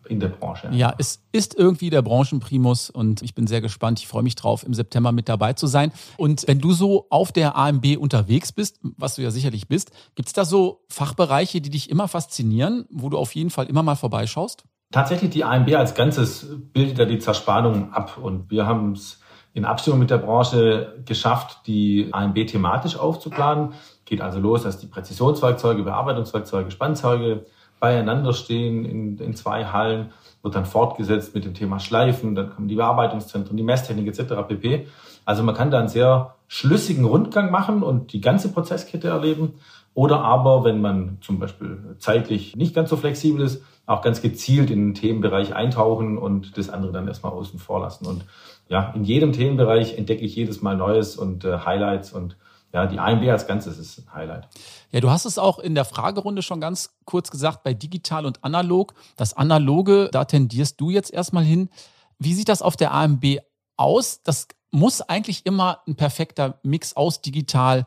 in 0.10 0.20
der 0.20 0.28
Branche. 0.28 0.70
Ja, 0.72 0.94
es 0.98 1.24
ist 1.32 1.56
irgendwie 1.56 1.90
der 1.90 2.02
Branchenprimus 2.02 2.90
und 2.90 3.22
ich 3.22 3.34
bin 3.36 3.48
sehr 3.48 3.62
gespannt. 3.62 4.00
Ich 4.00 4.08
freue 4.08 4.24
mich 4.24 4.36
drauf, 4.36 4.66
im 4.66 4.74
September 4.74 5.12
mit 5.12 5.30
dabei 5.30 5.54
zu 5.54 5.68
sein. 5.68 5.92
Und 6.18 6.44
wenn 6.48 6.60
du 6.60 6.74
so 6.74 7.08
auf 7.10 7.32
der 7.32 7.56
AMB 7.56 7.98
unterwegs 7.98 8.52
bist, 8.52 8.80
was 8.98 9.16
du 9.16 9.22
ja 9.22 9.32
sicherlich 9.32 9.68
bist, 9.68 9.92
gibt 10.16 10.28
es 10.28 10.34
da 10.34 10.46
so 10.46 10.82
Fachbereiche, 10.90 11.62
die 11.62 11.70
dich 11.70 11.90
immer 11.90 12.08
faszinieren, 12.08 12.86
wo 12.90 13.10
du 13.10 13.18
auf 13.18 13.34
jeden 13.36 13.50
Fall 13.50 13.68
immer 13.68 13.84
mal 13.84 13.96
vorbeischaust? 13.96 14.66
Tatsächlich 14.94 15.32
die 15.32 15.44
AMB 15.44 15.74
als 15.74 15.96
Ganzes 15.96 16.48
bildet 16.72 17.00
ja 17.00 17.06
die 17.06 17.18
Zerspannung 17.18 17.94
ab 17.94 18.20
und 18.22 18.52
wir 18.52 18.68
haben 18.68 18.92
es 18.92 19.20
in 19.56 19.66
Abstimmung 19.66 19.98
mit 19.98 20.12
der 20.12 20.20
Branche 20.20 21.02
geschafft, 21.04 21.62
die 21.66 22.10
AMB 22.12 22.46
thematisch 22.46 22.96
aufzuplanen. 22.96 23.74
Geht 24.06 24.22
also 24.22 24.40
los, 24.40 24.62
dass 24.62 24.78
die 24.78 24.86
Präzisionswerkzeuge, 24.86 25.82
Bearbeitungswerkzeuge, 25.82 26.70
Spannzeuge 26.70 27.48
beieinander 27.80 28.34
stehen 28.34 28.86
in, 28.86 29.18
in 29.18 29.34
zwei 29.34 29.66
Hallen, 29.66 30.12
wird 30.44 30.54
dann 30.54 30.66
fortgesetzt 30.66 31.34
mit 31.34 31.44
dem 31.44 31.56
Thema 31.56 31.80
Schleifen, 31.80 32.36
dann 32.36 32.52
kommen 32.52 32.68
die 32.68 32.76
Bearbeitungszentren, 32.76 33.58
die 33.58 33.64
Messtechnik 33.64 34.06
etc. 34.08 34.48
pp. 34.48 34.86
Also 35.26 35.42
man 35.42 35.56
kann 35.56 35.72
da 35.72 35.80
einen 35.80 35.88
sehr 35.88 36.36
schlüssigen 36.48 37.06
Rundgang 37.06 37.50
machen 37.50 37.82
und 37.82 38.14
die 38.14 38.22
ganze 38.22 38.50
Prozesskette 38.50 39.08
erleben. 39.08 39.56
Oder 39.96 40.22
aber, 40.22 40.64
wenn 40.64 40.82
man 40.82 41.18
zum 41.22 41.40
Beispiel 41.40 41.96
zeitlich 41.98 42.56
nicht 42.56 42.76
ganz 42.76 42.92
so 42.92 42.96
flexibel 42.96 43.42
ist, 43.44 43.64
auch 43.86 44.02
ganz 44.02 44.22
gezielt 44.22 44.72
in 44.72 44.80
den 44.80 44.94
Themenbereich 44.94 45.56
eintauchen 45.56 46.18
und 46.18 46.58
das 46.58 46.70
andere 46.70 46.92
dann 46.92 47.08
erstmal 47.08 47.34
außen 47.34 47.60
vor 47.60 47.82
lassen. 47.82 48.06
Und 48.06 48.26
ja, 48.70 48.92
in 48.96 49.04
jedem 49.04 49.34
Themenbereich 49.34 49.98
entdecke 49.98 50.24
ich 50.24 50.36
jedes 50.36 50.62
Mal 50.62 50.78
Neues 50.78 51.18
und 51.18 51.44
äh, 51.44 51.60
Highlights 51.60 52.14
und 52.14 52.38
ja, 52.74 52.88
die 52.88 52.98
AMB 52.98 53.30
als 53.30 53.46
Ganzes 53.46 53.78
ist 53.78 54.00
ein 54.00 54.14
Highlight. 54.14 54.48
Ja, 54.92 55.00
du 55.00 55.12
hast 55.12 55.26
es 55.26 55.38
auch 55.38 55.60
in 55.60 55.76
der 55.76 55.86
Fragerunde 55.86 56.42
schon 56.42 56.60
ganz 56.60 56.96
kurz 57.06 57.30
gesagt, 57.30 57.64
bei 57.64 57.76
digital 57.76 58.26
und 58.26 58.44
analog. 58.44 58.96
Das 59.16 59.36
Analoge, 59.36 60.10
da 60.12 60.26
tendierst 60.26 60.82
du 60.82 60.90
jetzt 60.90 61.14
erstmal 61.14 61.44
hin. 61.44 61.70
Wie 62.18 62.34
sieht 62.34 62.50
das 62.50 62.64
auf 62.64 62.76
der 62.76 62.92
AMB 62.94 63.38
aus? 63.78 64.24
Das 64.24 64.48
muss 64.72 65.02
eigentlich 65.02 65.46
immer 65.46 65.82
ein 65.88 65.96
perfekter 65.96 66.60
Mix 66.64 66.96
aus 66.96 67.22
digital 67.22 67.86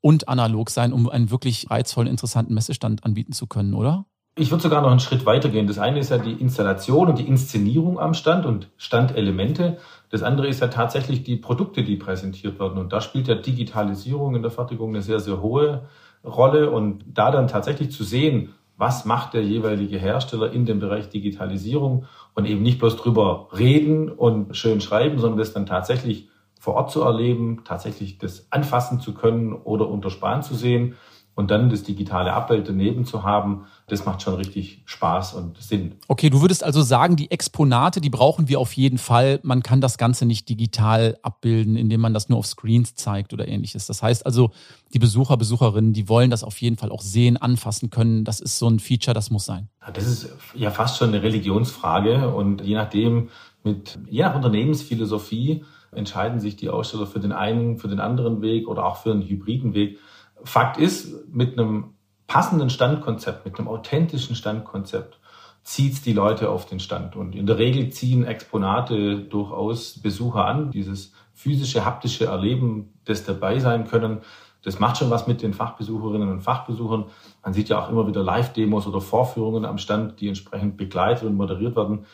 und 0.00 0.28
analog 0.28 0.70
sein, 0.70 0.92
um 0.92 1.08
einen 1.08 1.30
wirklich 1.32 1.68
reizvollen, 1.68 2.08
interessanten 2.08 2.54
Messestand 2.54 3.04
anbieten 3.04 3.32
zu 3.32 3.48
können, 3.48 3.74
oder? 3.74 4.06
Ich 4.40 4.50
würde 4.50 4.62
sogar 4.62 4.80
noch 4.80 4.90
einen 4.90 5.00
Schritt 5.00 5.26
weiter 5.26 5.50
gehen. 5.50 5.66
Das 5.66 5.78
eine 5.78 5.98
ist 5.98 6.08
ja 6.08 6.16
die 6.16 6.32
Installation 6.32 7.08
und 7.08 7.18
die 7.18 7.28
Inszenierung 7.28 8.00
am 8.00 8.14
Stand 8.14 8.46
und 8.46 8.70
Standelemente. 8.78 9.76
Das 10.08 10.22
andere 10.22 10.48
ist 10.48 10.60
ja 10.60 10.68
tatsächlich 10.68 11.24
die 11.24 11.36
Produkte, 11.36 11.82
die 11.82 11.96
präsentiert 11.96 12.58
werden. 12.58 12.78
Und 12.78 12.90
da 12.90 13.02
spielt 13.02 13.28
ja 13.28 13.34
Digitalisierung 13.34 14.34
in 14.34 14.40
der 14.40 14.50
Fertigung 14.50 14.88
eine 14.88 15.02
sehr, 15.02 15.20
sehr 15.20 15.42
hohe 15.42 15.82
Rolle. 16.24 16.70
Und 16.70 17.04
da 17.06 17.30
dann 17.30 17.48
tatsächlich 17.48 17.92
zu 17.92 18.02
sehen, 18.02 18.54
was 18.78 19.04
macht 19.04 19.34
der 19.34 19.44
jeweilige 19.44 19.98
Hersteller 19.98 20.50
in 20.50 20.64
dem 20.64 20.80
Bereich 20.80 21.10
Digitalisierung 21.10 22.06
und 22.32 22.46
eben 22.46 22.62
nicht 22.62 22.78
bloß 22.78 22.96
drüber 22.96 23.48
reden 23.58 24.08
und 24.08 24.56
schön 24.56 24.80
schreiben, 24.80 25.18
sondern 25.18 25.38
das 25.38 25.52
dann 25.52 25.66
tatsächlich 25.66 26.30
vor 26.58 26.76
Ort 26.76 26.90
zu 26.90 27.02
erleben, 27.02 27.60
tatsächlich 27.66 28.16
das 28.16 28.46
anfassen 28.50 29.00
zu 29.00 29.12
können 29.12 29.52
oder 29.52 29.86
unter 29.86 30.08
Span 30.08 30.42
zu 30.42 30.54
sehen 30.54 30.96
und 31.40 31.50
dann 31.50 31.70
das 31.70 31.82
digitale 31.82 32.34
Abbild 32.34 32.68
daneben 32.68 33.06
zu 33.06 33.22
haben, 33.22 33.64
das 33.86 34.04
macht 34.04 34.20
schon 34.20 34.34
richtig 34.34 34.82
Spaß 34.84 35.32
und 35.32 35.56
Sinn. 35.56 35.94
Okay, 36.06 36.28
du 36.28 36.42
würdest 36.42 36.62
also 36.62 36.82
sagen, 36.82 37.16
die 37.16 37.30
Exponate, 37.30 38.02
die 38.02 38.10
brauchen 38.10 38.50
wir 38.50 38.60
auf 38.60 38.74
jeden 38.74 38.98
Fall. 38.98 39.40
Man 39.42 39.62
kann 39.62 39.80
das 39.80 39.96
Ganze 39.96 40.26
nicht 40.26 40.50
digital 40.50 41.16
abbilden, 41.22 41.76
indem 41.76 42.02
man 42.02 42.12
das 42.12 42.28
nur 42.28 42.38
auf 42.38 42.46
Screens 42.46 42.94
zeigt 42.94 43.32
oder 43.32 43.48
ähnliches. 43.48 43.86
Das 43.86 44.02
heißt 44.02 44.26
also, 44.26 44.50
die 44.92 44.98
Besucher, 44.98 45.38
Besucherinnen, 45.38 45.94
die 45.94 46.10
wollen 46.10 46.28
das 46.28 46.44
auf 46.44 46.60
jeden 46.60 46.76
Fall 46.76 46.92
auch 46.92 47.00
sehen, 47.00 47.38
anfassen 47.38 47.88
können. 47.88 48.24
Das 48.24 48.40
ist 48.40 48.58
so 48.58 48.68
ein 48.68 48.78
Feature, 48.78 49.14
das 49.14 49.30
muss 49.30 49.46
sein. 49.46 49.70
Das 49.94 50.06
ist 50.06 50.28
ja 50.54 50.70
fast 50.70 50.98
schon 50.98 51.08
eine 51.08 51.22
Religionsfrage 51.22 52.34
und 52.34 52.60
je 52.60 52.74
nachdem, 52.74 53.30
mit, 53.64 53.98
je 54.10 54.24
nach 54.24 54.34
Unternehmensphilosophie 54.34 55.64
entscheiden 55.90 56.38
sich 56.38 56.56
die 56.56 56.68
Aussteller 56.68 57.06
für 57.06 57.18
den 57.18 57.32
einen, 57.32 57.78
für 57.78 57.88
den 57.88 57.98
anderen 57.98 58.42
Weg 58.42 58.68
oder 58.68 58.84
auch 58.84 58.96
für 58.96 59.10
einen 59.10 59.26
hybriden 59.26 59.72
Weg. 59.72 59.98
Fakt 60.44 60.78
ist, 60.78 61.28
mit 61.32 61.58
einem 61.58 61.94
passenden 62.26 62.70
Standkonzept, 62.70 63.44
mit 63.44 63.58
einem 63.58 63.68
authentischen 63.68 64.36
Standkonzept 64.36 65.18
zieht 65.62 65.92
es 65.94 66.02
die 66.02 66.12
Leute 66.12 66.48
auf 66.48 66.66
den 66.66 66.80
Stand. 66.80 67.16
Und 67.16 67.34
in 67.34 67.46
der 67.46 67.58
Regel 67.58 67.90
ziehen 67.90 68.24
Exponate 68.24 69.18
durchaus 69.18 70.00
Besucher 70.00 70.46
an. 70.46 70.70
Dieses 70.70 71.12
physische, 71.34 71.84
haptische 71.84 72.26
Erleben, 72.26 72.94
das 73.04 73.24
dabei 73.24 73.58
sein 73.58 73.86
können, 73.86 74.20
das 74.62 74.78
macht 74.78 74.98
schon 74.98 75.10
was 75.10 75.26
mit 75.26 75.42
den 75.42 75.54
Fachbesucherinnen 75.54 76.28
und 76.28 76.42
Fachbesuchern. 76.42 77.06
Man 77.42 77.54
sieht 77.54 77.70
ja 77.70 77.82
auch 77.82 77.88
immer 77.88 78.06
wieder 78.06 78.22
Live-Demos 78.22 78.86
oder 78.86 79.00
Vorführungen 79.00 79.64
am 79.64 79.78
Stand, 79.78 80.20
die 80.20 80.28
entsprechend 80.28 80.76
begleitet 80.76 81.24
und 81.24 81.36
moderiert 81.36 81.76
werden. 81.76 82.04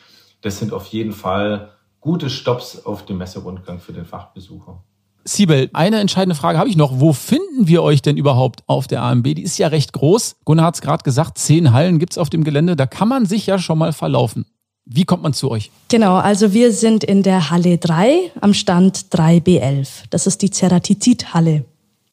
Das 0.41 0.57
sind 0.59 0.71
auf 0.71 0.85
jeden 0.87 1.11
Fall 1.11 1.71
gute 1.99 2.29
Stops 2.29 2.85
auf 2.85 3.05
dem 3.05 3.17
Messerundgang 3.17 3.79
für 3.79 3.91
den 3.91 4.05
Fachbesucher. 4.05 4.81
Siebel, 5.27 5.69
eine 5.73 5.99
entscheidende 5.99 6.35
Frage 6.35 6.57
habe 6.57 6.69
ich 6.69 6.77
noch. 6.77 6.99
Wo 6.99 7.13
finden 7.13 7.67
wir 7.67 7.83
euch 7.83 8.01
denn 8.01 8.17
überhaupt 8.17 8.63
auf 8.67 8.87
der 8.87 9.03
AMB? 9.03 9.35
Die 9.35 9.43
ist 9.43 9.57
ja 9.57 9.67
recht 9.67 9.93
groß. 9.93 10.37
Gunnar 10.45 10.67
hat 10.67 10.75
es 10.75 10.81
gerade 10.81 11.03
gesagt, 11.03 11.37
zehn 11.37 11.73
Hallen 11.73 11.99
gibt 11.99 12.13
es 12.13 12.17
auf 12.17 12.29
dem 12.29 12.43
Gelände. 12.43 12.75
Da 12.75 12.85
kann 12.85 13.07
man 13.07 13.25
sich 13.25 13.45
ja 13.45 13.59
schon 13.59 13.77
mal 13.77 13.93
verlaufen. 13.93 14.45
Wie 14.85 15.03
kommt 15.03 15.23
man 15.23 15.33
zu 15.33 15.51
euch? 15.51 15.69
Genau, 15.89 16.15
also 16.15 16.53
wir 16.53 16.71
sind 16.71 17.03
in 17.03 17.21
der 17.21 17.49
Halle 17.49 17.77
3 17.77 18.31
am 18.39 18.53
Stand 18.53 19.07
3B11. 19.11 19.87
Das 20.09 20.27
ist 20.27 20.41
die 20.41 20.49
Ceratizid-Halle. 20.49 21.65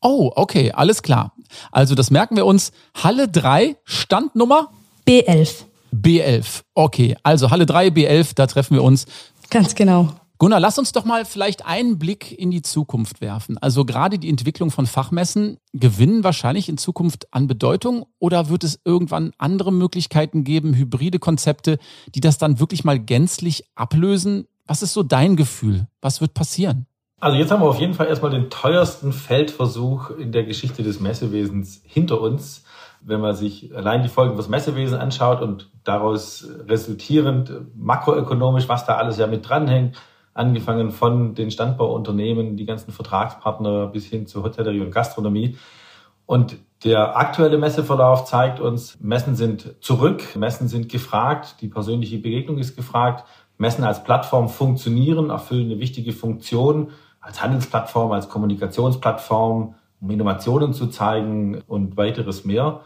Oh, 0.02 0.32
okay, 0.34 0.72
alles 0.72 1.02
klar. 1.02 1.32
Also 1.70 1.94
das 1.94 2.10
merken 2.10 2.34
wir 2.36 2.46
uns. 2.46 2.72
Halle 2.94 3.28
3, 3.28 3.76
Standnummer? 3.84 4.70
B11. 5.06 5.64
B11, 5.94 6.62
okay. 6.74 7.16
Also 7.22 7.50
Halle 7.50 7.64
3, 7.64 7.88
B11, 7.88 8.32
da 8.34 8.48
treffen 8.48 8.74
wir 8.74 8.82
uns. 8.82 9.06
Ganz 9.50 9.76
genau. 9.76 10.08
Gunnar, 10.44 10.60
lass 10.60 10.78
uns 10.78 10.92
doch 10.92 11.06
mal 11.06 11.24
vielleicht 11.24 11.64
einen 11.64 11.98
Blick 11.98 12.38
in 12.38 12.50
die 12.50 12.60
Zukunft 12.60 13.22
werfen. 13.22 13.56
Also 13.56 13.86
gerade 13.86 14.18
die 14.18 14.28
Entwicklung 14.28 14.70
von 14.70 14.84
Fachmessen 14.84 15.56
gewinnen 15.72 16.22
wahrscheinlich 16.22 16.68
in 16.68 16.76
Zukunft 16.76 17.32
an 17.32 17.46
Bedeutung 17.46 18.04
oder 18.18 18.50
wird 18.50 18.62
es 18.62 18.78
irgendwann 18.84 19.32
andere 19.38 19.72
Möglichkeiten 19.72 20.44
geben, 20.44 20.74
hybride 20.74 21.18
Konzepte, 21.18 21.78
die 22.14 22.20
das 22.20 22.36
dann 22.36 22.60
wirklich 22.60 22.84
mal 22.84 22.98
gänzlich 22.98 23.64
ablösen? 23.74 24.46
Was 24.66 24.82
ist 24.82 24.92
so 24.92 25.02
dein 25.02 25.36
Gefühl? 25.36 25.86
Was 26.02 26.20
wird 26.20 26.34
passieren? 26.34 26.84
Also 27.20 27.38
jetzt 27.38 27.50
haben 27.50 27.62
wir 27.62 27.68
auf 27.70 27.80
jeden 27.80 27.94
Fall 27.94 28.08
erstmal 28.08 28.32
den 28.32 28.50
teuersten 28.50 29.14
Feldversuch 29.14 30.10
in 30.10 30.30
der 30.30 30.44
Geschichte 30.44 30.82
des 30.82 31.00
Messewesens 31.00 31.80
hinter 31.86 32.20
uns. 32.20 32.64
wenn 33.00 33.22
man 33.22 33.34
sich 33.34 33.74
allein 33.74 34.02
die 34.02 34.10
Folgen 34.10 34.34
fürs 34.34 34.48
Messewesen 34.48 34.98
anschaut 34.98 35.40
und 35.40 35.70
daraus 35.84 36.46
resultierend 36.68 37.50
makroökonomisch, 37.74 38.68
was 38.68 38.84
da 38.84 38.96
alles 38.96 39.16
ja 39.16 39.26
mit 39.26 39.48
dranhängt, 39.48 39.96
angefangen 40.34 40.90
von 40.90 41.34
den 41.34 41.50
Standbauunternehmen, 41.50 42.56
die 42.56 42.66
ganzen 42.66 42.92
Vertragspartner 42.92 43.86
bis 43.86 44.06
hin 44.06 44.26
zu 44.26 44.42
Hotellerie 44.42 44.80
und 44.80 44.90
Gastronomie. 44.90 45.56
Und 46.26 46.56
der 46.84 47.16
aktuelle 47.16 47.56
Messeverlauf 47.56 48.24
zeigt 48.24 48.60
uns, 48.60 48.98
Messen 49.00 49.36
sind 49.36 49.76
zurück, 49.80 50.36
Messen 50.36 50.68
sind 50.68 50.88
gefragt, 50.90 51.56
die 51.60 51.68
persönliche 51.68 52.18
Begegnung 52.18 52.58
ist 52.58 52.76
gefragt, 52.76 53.24
Messen 53.56 53.84
als 53.84 54.02
Plattform 54.02 54.48
funktionieren, 54.48 55.30
erfüllen 55.30 55.70
eine 55.70 55.78
wichtige 55.78 56.12
Funktion 56.12 56.90
als 57.20 57.42
Handelsplattform, 57.42 58.12
als 58.12 58.28
Kommunikationsplattform, 58.28 59.76
um 60.00 60.10
Innovationen 60.10 60.72
zu 60.74 60.88
zeigen 60.88 61.62
und 61.66 61.96
weiteres 61.96 62.44
mehr. 62.44 62.80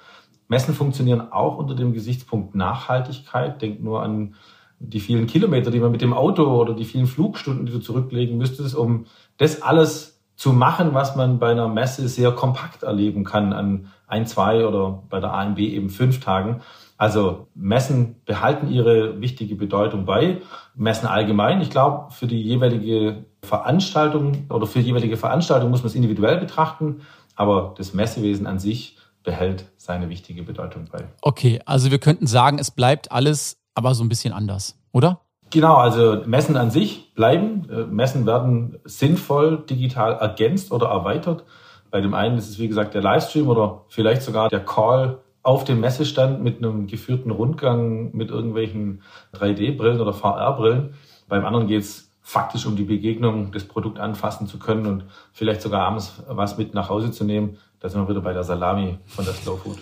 Messen 0.48 0.74
funktionieren 0.74 1.32
auch 1.32 1.56
unter 1.56 1.74
dem 1.74 1.92
Gesichtspunkt 1.92 2.54
Nachhaltigkeit. 2.54 3.60
Denkt 3.60 3.82
nur 3.82 4.02
an 4.02 4.34
die 4.80 5.00
vielen 5.00 5.26
Kilometer, 5.26 5.70
die 5.70 5.80
man 5.80 5.90
mit 5.90 6.02
dem 6.02 6.12
Auto 6.12 6.44
oder 6.44 6.74
die 6.74 6.84
vielen 6.84 7.06
Flugstunden, 7.06 7.66
die 7.66 7.72
du 7.72 7.80
zurücklegen 7.80 8.38
müsstest, 8.38 8.74
um 8.74 9.06
das 9.36 9.62
alles 9.62 10.20
zu 10.36 10.52
machen, 10.52 10.94
was 10.94 11.16
man 11.16 11.40
bei 11.40 11.50
einer 11.50 11.68
Messe 11.68 12.08
sehr 12.08 12.30
kompakt 12.30 12.84
erleben 12.84 13.24
kann 13.24 13.52
an 13.52 13.88
ein, 14.06 14.26
zwei 14.26 14.66
oder 14.66 15.02
bei 15.10 15.18
der 15.18 15.32
AMB 15.34 15.58
eben 15.58 15.90
fünf 15.90 16.20
Tagen. 16.20 16.60
Also 16.96 17.48
Messen 17.54 18.16
behalten 18.24 18.68
ihre 18.70 19.20
wichtige 19.20 19.56
Bedeutung 19.56 20.04
bei. 20.04 20.40
Messen 20.74 21.06
allgemein. 21.08 21.60
Ich 21.60 21.70
glaube, 21.70 22.12
für 22.12 22.26
die 22.26 22.40
jeweilige 22.42 23.24
Veranstaltung 23.42 24.46
oder 24.48 24.66
für 24.66 24.80
die 24.80 24.86
jeweilige 24.86 25.16
Veranstaltung 25.16 25.70
muss 25.70 25.80
man 25.80 25.88
es 25.88 25.94
individuell 25.94 26.38
betrachten. 26.38 27.02
Aber 27.34 27.74
das 27.76 27.94
Messewesen 27.94 28.46
an 28.46 28.58
sich 28.58 28.96
behält 29.22 29.66
seine 29.76 30.08
wichtige 30.08 30.42
Bedeutung 30.42 30.86
bei. 30.90 31.04
Okay, 31.22 31.60
also 31.66 31.90
wir 31.90 31.98
könnten 31.98 32.26
sagen, 32.26 32.58
es 32.58 32.70
bleibt 32.70 33.12
alles 33.12 33.57
aber 33.78 33.94
so 33.94 34.02
ein 34.04 34.08
bisschen 34.08 34.34
anders, 34.34 34.76
oder? 34.92 35.20
Genau, 35.50 35.76
also 35.76 36.22
Messen 36.26 36.56
an 36.56 36.70
sich 36.70 37.14
bleiben. 37.14 37.68
Äh, 37.70 37.84
Messen 37.84 38.26
werden 38.26 38.78
sinnvoll 38.84 39.64
digital 39.70 40.14
ergänzt 40.14 40.72
oder 40.72 40.88
erweitert. 40.88 41.44
Bei 41.90 42.00
dem 42.00 42.12
einen 42.12 42.36
ist 42.36 42.50
es, 42.50 42.58
wie 42.58 42.68
gesagt, 42.68 42.92
der 42.94 43.02
Livestream 43.02 43.48
oder 43.48 43.84
vielleicht 43.88 44.22
sogar 44.22 44.48
der 44.50 44.64
Call 44.64 45.20
auf 45.42 45.64
dem 45.64 45.80
Messestand 45.80 46.42
mit 46.42 46.58
einem 46.58 46.88
geführten 46.88 47.30
Rundgang 47.30 48.14
mit 48.14 48.30
irgendwelchen 48.30 49.02
3D-Brillen 49.34 50.00
oder 50.00 50.12
VR-Brillen. 50.12 50.94
Beim 51.28 51.46
anderen 51.46 51.68
geht 51.68 51.82
es 51.82 52.10
faktisch 52.20 52.66
um 52.66 52.76
die 52.76 52.84
Begegnung, 52.84 53.52
das 53.52 53.64
Produkt 53.64 54.00
anfassen 54.00 54.48
zu 54.48 54.58
können 54.58 54.86
und 54.86 55.04
vielleicht 55.32 55.62
sogar 55.62 55.86
abends 55.86 56.20
was 56.26 56.58
mit 56.58 56.74
nach 56.74 56.90
Hause 56.90 57.12
zu 57.12 57.24
nehmen. 57.24 57.56
Da 57.80 57.88
sind 57.88 58.02
wir 58.02 58.08
wieder 58.08 58.20
bei 58.20 58.34
der 58.34 58.42
Salami 58.42 58.98
von 59.06 59.24
der 59.24 59.32
Slow 59.32 59.56
Food. 59.56 59.78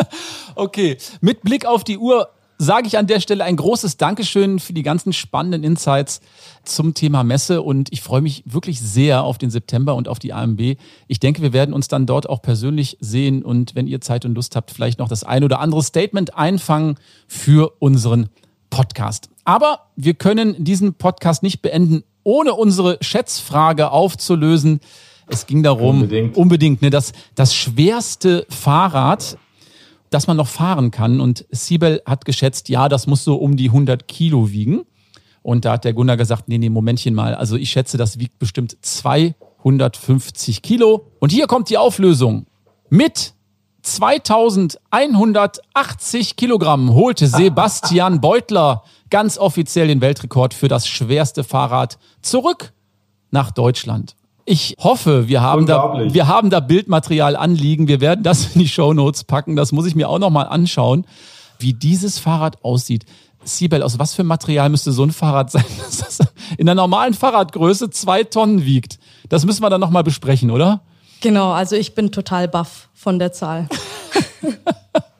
okay, 0.56 0.96
mit 1.20 1.42
Blick 1.42 1.66
auf 1.66 1.84
die 1.84 1.98
Uhr 1.98 2.30
sage 2.64 2.86
ich 2.86 2.98
an 2.98 3.06
der 3.06 3.20
Stelle 3.20 3.44
ein 3.44 3.56
großes 3.56 3.96
Dankeschön 3.96 4.58
für 4.58 4.72
die 4.72 4.82
ganzen 4.82 5.12
spannenden 5.12 5.62
Insights 5.62 6.20
zum 6.64 6.94
Thema 6.94 7.22
Messe 7.22 7.62
und 7.62 7.92
ich 7.92 8.00
freue 8.00 8.22
mich 8.22 8.42
wirklich 8.46 8.80
sehr 8.80 9.22
auf 9.22 9.38
den 9.38 9.50
September 9.50 9.94
und 9.94 10.08
auf 10.08 10.18
die 10.18 10.32
AMB. 10.32 10.76
Ich 11.06 11.20
denke, 11.20 11.42
wir 11.42 11.52
werden 11.52 11.74
uns 11.74 11.88
dann 11.88 12.06
dort 12.06 12.28
auch 12.28 12.42
persönlich 12.42 12.96
sehen 13.00 13.42
und 13.42 13.74
wenn 13.74 13.86
ihr 13.86 14.00
Zeit 14.00 14.24
und 14.24 14.34
Lust 14.34 14.56
habt, 14.56 14.70
vielleicht 14.70 14.98
noch 14.98 15.08
das 15.08 15.24
ein 15.24 15.44
oder 15.44 15.60
andere 15.60 15.82
Statement 15.82 16.36
einfangen 16.36 16.96
für 17.28 17.72
unseren 17.80 18.30
Podcast. 18.70 19.28
Aber 19.44 19.80
wir 19.94 20.14
können 20.14 20.64
diesen 20.64 20.94
Podcast 20.94 21.42
nicht 21.42 21.60
beenden, 21.60 22.02
ohne 22.22 22.54
unsere 22.54 22.96
Schätzfrage 23.02 23.90
aufzulösen. 23.90 24.80
Es 25.28 25.46
ging 25.46 25.62
darum, 25.62 26.02
unbedingt, 26.02 26.36
unbedingt 26.36 26.82
ne, 26.82 26.90
das, 26.90 27.12
das 27.34 27.54
schwerste 27.54 28.46
Fahrrad 28.48 29.38
dass 30.14 30.28
man 30.28 30.36
noch 30.36 30.48
fahren 30.48 30.90
kann. 30.90 31.20
Und 31.20 31.46
Siebel 31.50 32.02
hat 32.06 32.24
geschätzt, 32.24 32.68
ja, 32.68 32.88
das 32.88 33.06
muss 33.06 33.24
so 33.24 33.36
um 33.36 33.56
die 33.56 33.68
100 33.68 34.08
Kilo 34.08 34.50
wiegen. 34.50 34.82
Und 35.42 35.64
da 35.64 35.72
hat 35.72 35.84
der 35.84 35.92
Gunnar 35.92 36.16
gesagt, 36.16 36.48
nee, 36.48 36.56
nee, 36.56 36.70
Momentchen 36.70 37.14
mal. 37.14 37.34
Also 37.34 37.56
ich 37.56 37.70
schätze, 37.70 37.98
das 37.98 38.18
wiegt 38.18 38.38
bestimmt 38.38 38.76
250 38.80 40.62
Kilo. 40.62 41.10
Und 41.18 41.32
hier 41.32 41.46
kommt 41.46 41.68
die 41.68 41.78
Auflösung. 41.78 42.46
Mit 42.88 43.34
2180 43.82 46.36
Kilogramm 46.36 46.94
holte 46.94 47.26
Sebastian 47.26 48.20
Beutler 48.20 48.84
ganz 49.10 49.36
offiziell 49.36 49.88
den 49.88 50.00
Weltrekord 50.00 50.54
für 50.54 50.68
das 50.68 50.86
schwerste 50.86 51.44
Fahrrad 51.44 51.98
zurück 52.22 52.72
nach 53.30 53.50
Deutschland. 53.50 54.16
Ich 54.46 54.76
hoffe, 54.78 55.26
wir 55.28 55.40
haben 55.40 55.66
da, 55.66 56.04
wir 56.12 56.28
haben 56.28 56.50
da 56.50 56.60
Bildmaterial 56.60 57.34
anliegen. 57.34 57.88
Wir 57.88 58.00
werden 58.00 58.22
das 58.22 58.54
in 58.54 58.60
die 58.60 58.68
Show 58.68 58.92
Notes 58.92 59.24
packen. 59.24 59.56
Das 59.56 59.72
muss 59.72 59.86
ich 59.86 59.94
mir 59.94 60.08
auch 60.08 60.18
nochmal 60.18 60.46
anschauen, 60.46 61.06
wie 61.58 61.72
dieses 61.72 62.18
Fahrrad 62.18 62.62
aussieht. 62.62 63.06
Siebel, 63.42 63.82
aus 63.82 63.98
was 63.98 64.14
für 64.14 64.24
Material 64.24 64.68
müsste 64.68 64.92
so 64.92 65.02
ein 65.02 65.12
Fahrrad 65.12 65.50
sein, 65.50 65.64
dass 65.84 65.98
das 65.98 66.18
in 66.58 66.66
der 66.66 66.74
normalen 66.74 67.14
Fahrradgröße 67.14 67.90
zwei 67.90 68.24
Tonnen 68.24 68.64
wiegt? 68.64 68.98
Das 69.28 69.44
müssen 69.46 69.62
wir 69.62 69.70
dann 69.70 69.80
nochmal 69.80 70.04
besprechen, 70.04 70.50
oder? 70.50 70.82
Genau, 71.20 71.52
also 71.52 71.76
ich 71.76 71.94
bin 71.94 72.12
total 72.12 72.48
baff 72.48 72.90
von 72.92 73.18
der 73.18 73.32
Zahl. 73.32 73.68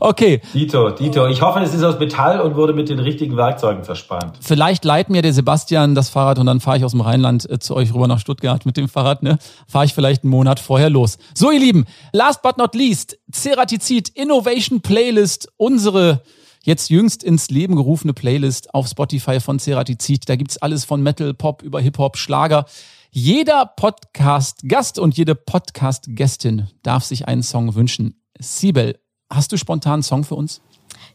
Okay. 0.00 0.40
Dito, 0.54 0.90
Dito. 0.90 1.26
Ich 1.28 1.42
hoffe, 1.42 1.60
es 1.60 1.74
ist 1.74 1.82
aus 1.82 1.98
Metall 1.98 2.40
und 2.40 2.56
wurde 2.56 2.72
mit 2.72 2.88
den 2.88 2.98
richtigen 2.98 3.36
Werkzeugen 3.36 3.84
verspannt. 3.84 4.36
Vielleicht 4.40 4.84
leiht 4.84 5.10
mir 5.10 5.22
der 5.22 5.32
Sebastian 5.32 5.94
das 5.94 6.08
Fahrrad 6.08 6.38
und 6.38 6.46
dann 6.46 6.60
fahre 6.60 6.78
ich 6.78 6.84
aus 6.84 6.92
dem 6.92 7.00
Rheinland 7.00 7.48
äh, 7.50 7.58
zu 7.58 7.74
euch 7.74 7.92
rüber 7.94 8.08
nach 8.08 8.18
Stuttgart 8.18 8.64
mit 8.66 8.76
dem 8.76 8.88
Fahrrad. 8.88 9.22
Ne? 9.22 9.38
Fahre 9.66 9.84
ich 9.84 9.94
vielleicht 9.94 10.24
einen 10.24 10.30
Monat 10.30 10.60
vorher 10.60 10.90
los. 10.90 11.18
So, 11.34 11.50
ihr 11.50 11.60
Lieben, 11.60 11.84
last 12.12 12.42
but 12.42 12.58
not 12.58 12.74
least, 12.74 13.18
Ceratizid 13.32 14.10
Innovation 14.10 14.80
Playlist, 14.80 15.48
unsere 15.56 16.22
jetzt 16.62 16.90
jüngst 16.90 17.22
ins 17.24 17.50
Leben 17.50 17.76
gerufene 17.76 18.12
Playlist 18.12 18.74
auf 18.74 18.88
Spotify 18.88 19.40
von 19.40 19.58
Ceratizid. 19.58 20.28
Da 20.28 20.36
gibt's 20.36 20.58
alles 20.58 20.84
von 20.84 21.02
Metal, 21.02 21.32
Pop 21.34 21.62
über 21.62 21.80
Hip-Hop, 21.80 22.16
Schlager. 22.16 22.66
Jeder 23.10 23.64
Podcast-Gast 23.64 24.98
und 24.98 25.16
jede 25.16 25.34
Podcast-Gästin 25.34 26.68
darf 26.82 27.04
sich 27.04 27.26
einen 27.26 27.42
Song 27.42 27.74
wünschen. 27.74 28.20
Siebel, 28.38 28.98
Hast 29.30 29.52
du 29.52 29.56
spontan 29.56 29.94
einen 29.94 30.02
Song 30.02 30.24
für 30.24 30.34
uns? 30.34 30.60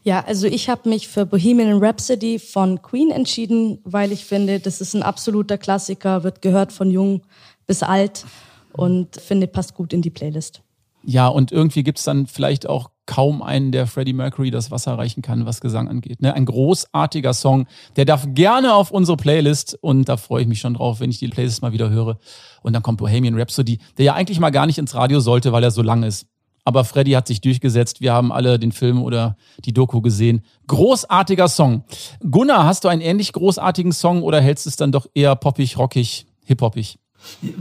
Ja, 0.02 0.24
also 0.24 0.46
ich 0.46 0.68
habe 0.68 0.88
mich 0.88 1.08
für 1.08 1.26
Bohemian 1.26 1.82
Rhapsody 1.82 2.38
von 2.38 2.82
Queen 2.82 3.10
entschieden, 3.10 3.78
weil 3.84 4.12
ich 4.12 4.24
finde, 4.24 4.60
das 4.60 4.80
ist 4.80 4.94
ein 4.94 5.02
absoluter 5.02 5.58
Klassiker, 5.58 6.22
wird 6.22 6.42
gehört 6.42 6.72
von 6.72 6.90
jung 6.90 7.22
bis 7.66 7.82
alt 7.82 8.24
und 8.72 9.16
finde, 9.16 9.46
passt 9.46 9.74
gut 9.74 9.92
in 9.92 10.02
die 10.02 10.10
Playlist. 10.10 10.62
Ja, 11.06 11.28
und 11.28 11.52
irgendwie 11.52 11.82
gibt 11.82 11.98
es 11.98 12.04
dann 12.04 12.26
vielleicht 12.26 12.68
auch 12.68 12.90
kaum 13.06 13.42
einen, 13.42 13.72
der 13.72 13.86
Freddie 13.86 14.14
Mercury 14.14 14.50
das 14.50 14.70
Wasser 14.70 14.96
reichen 14.96 15.22
kann, 15.22 15.44
was 15.44 15.60
Gesang 15.60 15.88
angeht. 15.88 16.22
Ne? 16.22 16.32
Ein 16.32 16.46
großartiger 16.46 17.34
Song, 17.34 17.66
der 17.96 18.06
darf 18.06 18.26
gerne 18.30 18.74
auf 18.74 18.90
unsere 18.90 19.18
Playlist 19.18 19.76
und 19.82 20.08
da 20.08 20.16
freue 20.16 20.42
ich 20.42 20.48
mich 20.48 20.60
schon 20.60 20.74
drauf, 20.74 21.00
wenn 21.00 21.10
ich 21.10 21.18
die 21.18 21.28
Playlist 21.28 21.60
mal 21.60 21.72
wieder 21.72 21.90
höre. 21.90 22.18
Und 22.62 22.72
dann 22.72 22.82
kommt 22.82 22.98
Bohemian 22.98 23.38
Rhapsody, 23.38 23.78
der 23.98 24.06
ja 24.06 24.14
eigentlich 24.14 24.40
mal 24.40 24.50
gar 24.50 24.66
nicht 24.66 24.78
ins 24.78 24.94
Radio 24.94 25.20
sollte, 25.20 25.52
weil 25.52 25.62
er 25.62 25.70
so 25.70 25.82
lang 25.82 26.02
ist. 26.02 26.26
Aber 26.64 26.84
Freddy 26.84 27.12
hat 27.12 27.26
sich 27.26 27.40
durchgesetzt. 27.40 28.00
Wir 28.00 28.12
haben 28.12 28.32
alle 28.32 28.58
den 28.58 28.72
Film 28.72 29.02
oder 29.02 29.36
die 29.64 29.72
Doku 29.72 30.00
gesehen. 30.00 30.42
Großartiger 30.66 31.48
Song. 31.48 31.84
Gunnar, 32.28 32.64
hast 32.64 32.84
du 32.84 32.88
einen 32.88 33.02
ähnlich 33.02 33.32
großartigen 33.32 33.92
Song 33.92 34.22
oder 34.22 34.40
hältst 34.40 34.64
du 34.64 34.70
es 34.70 34.76
dann 34.76 34.90
doch 34.90 35.06
eher 35.14 35.36
poppig, 35.36 35.76
rockig, 35.78 36.26
hip-hoppig? 36.44 36.98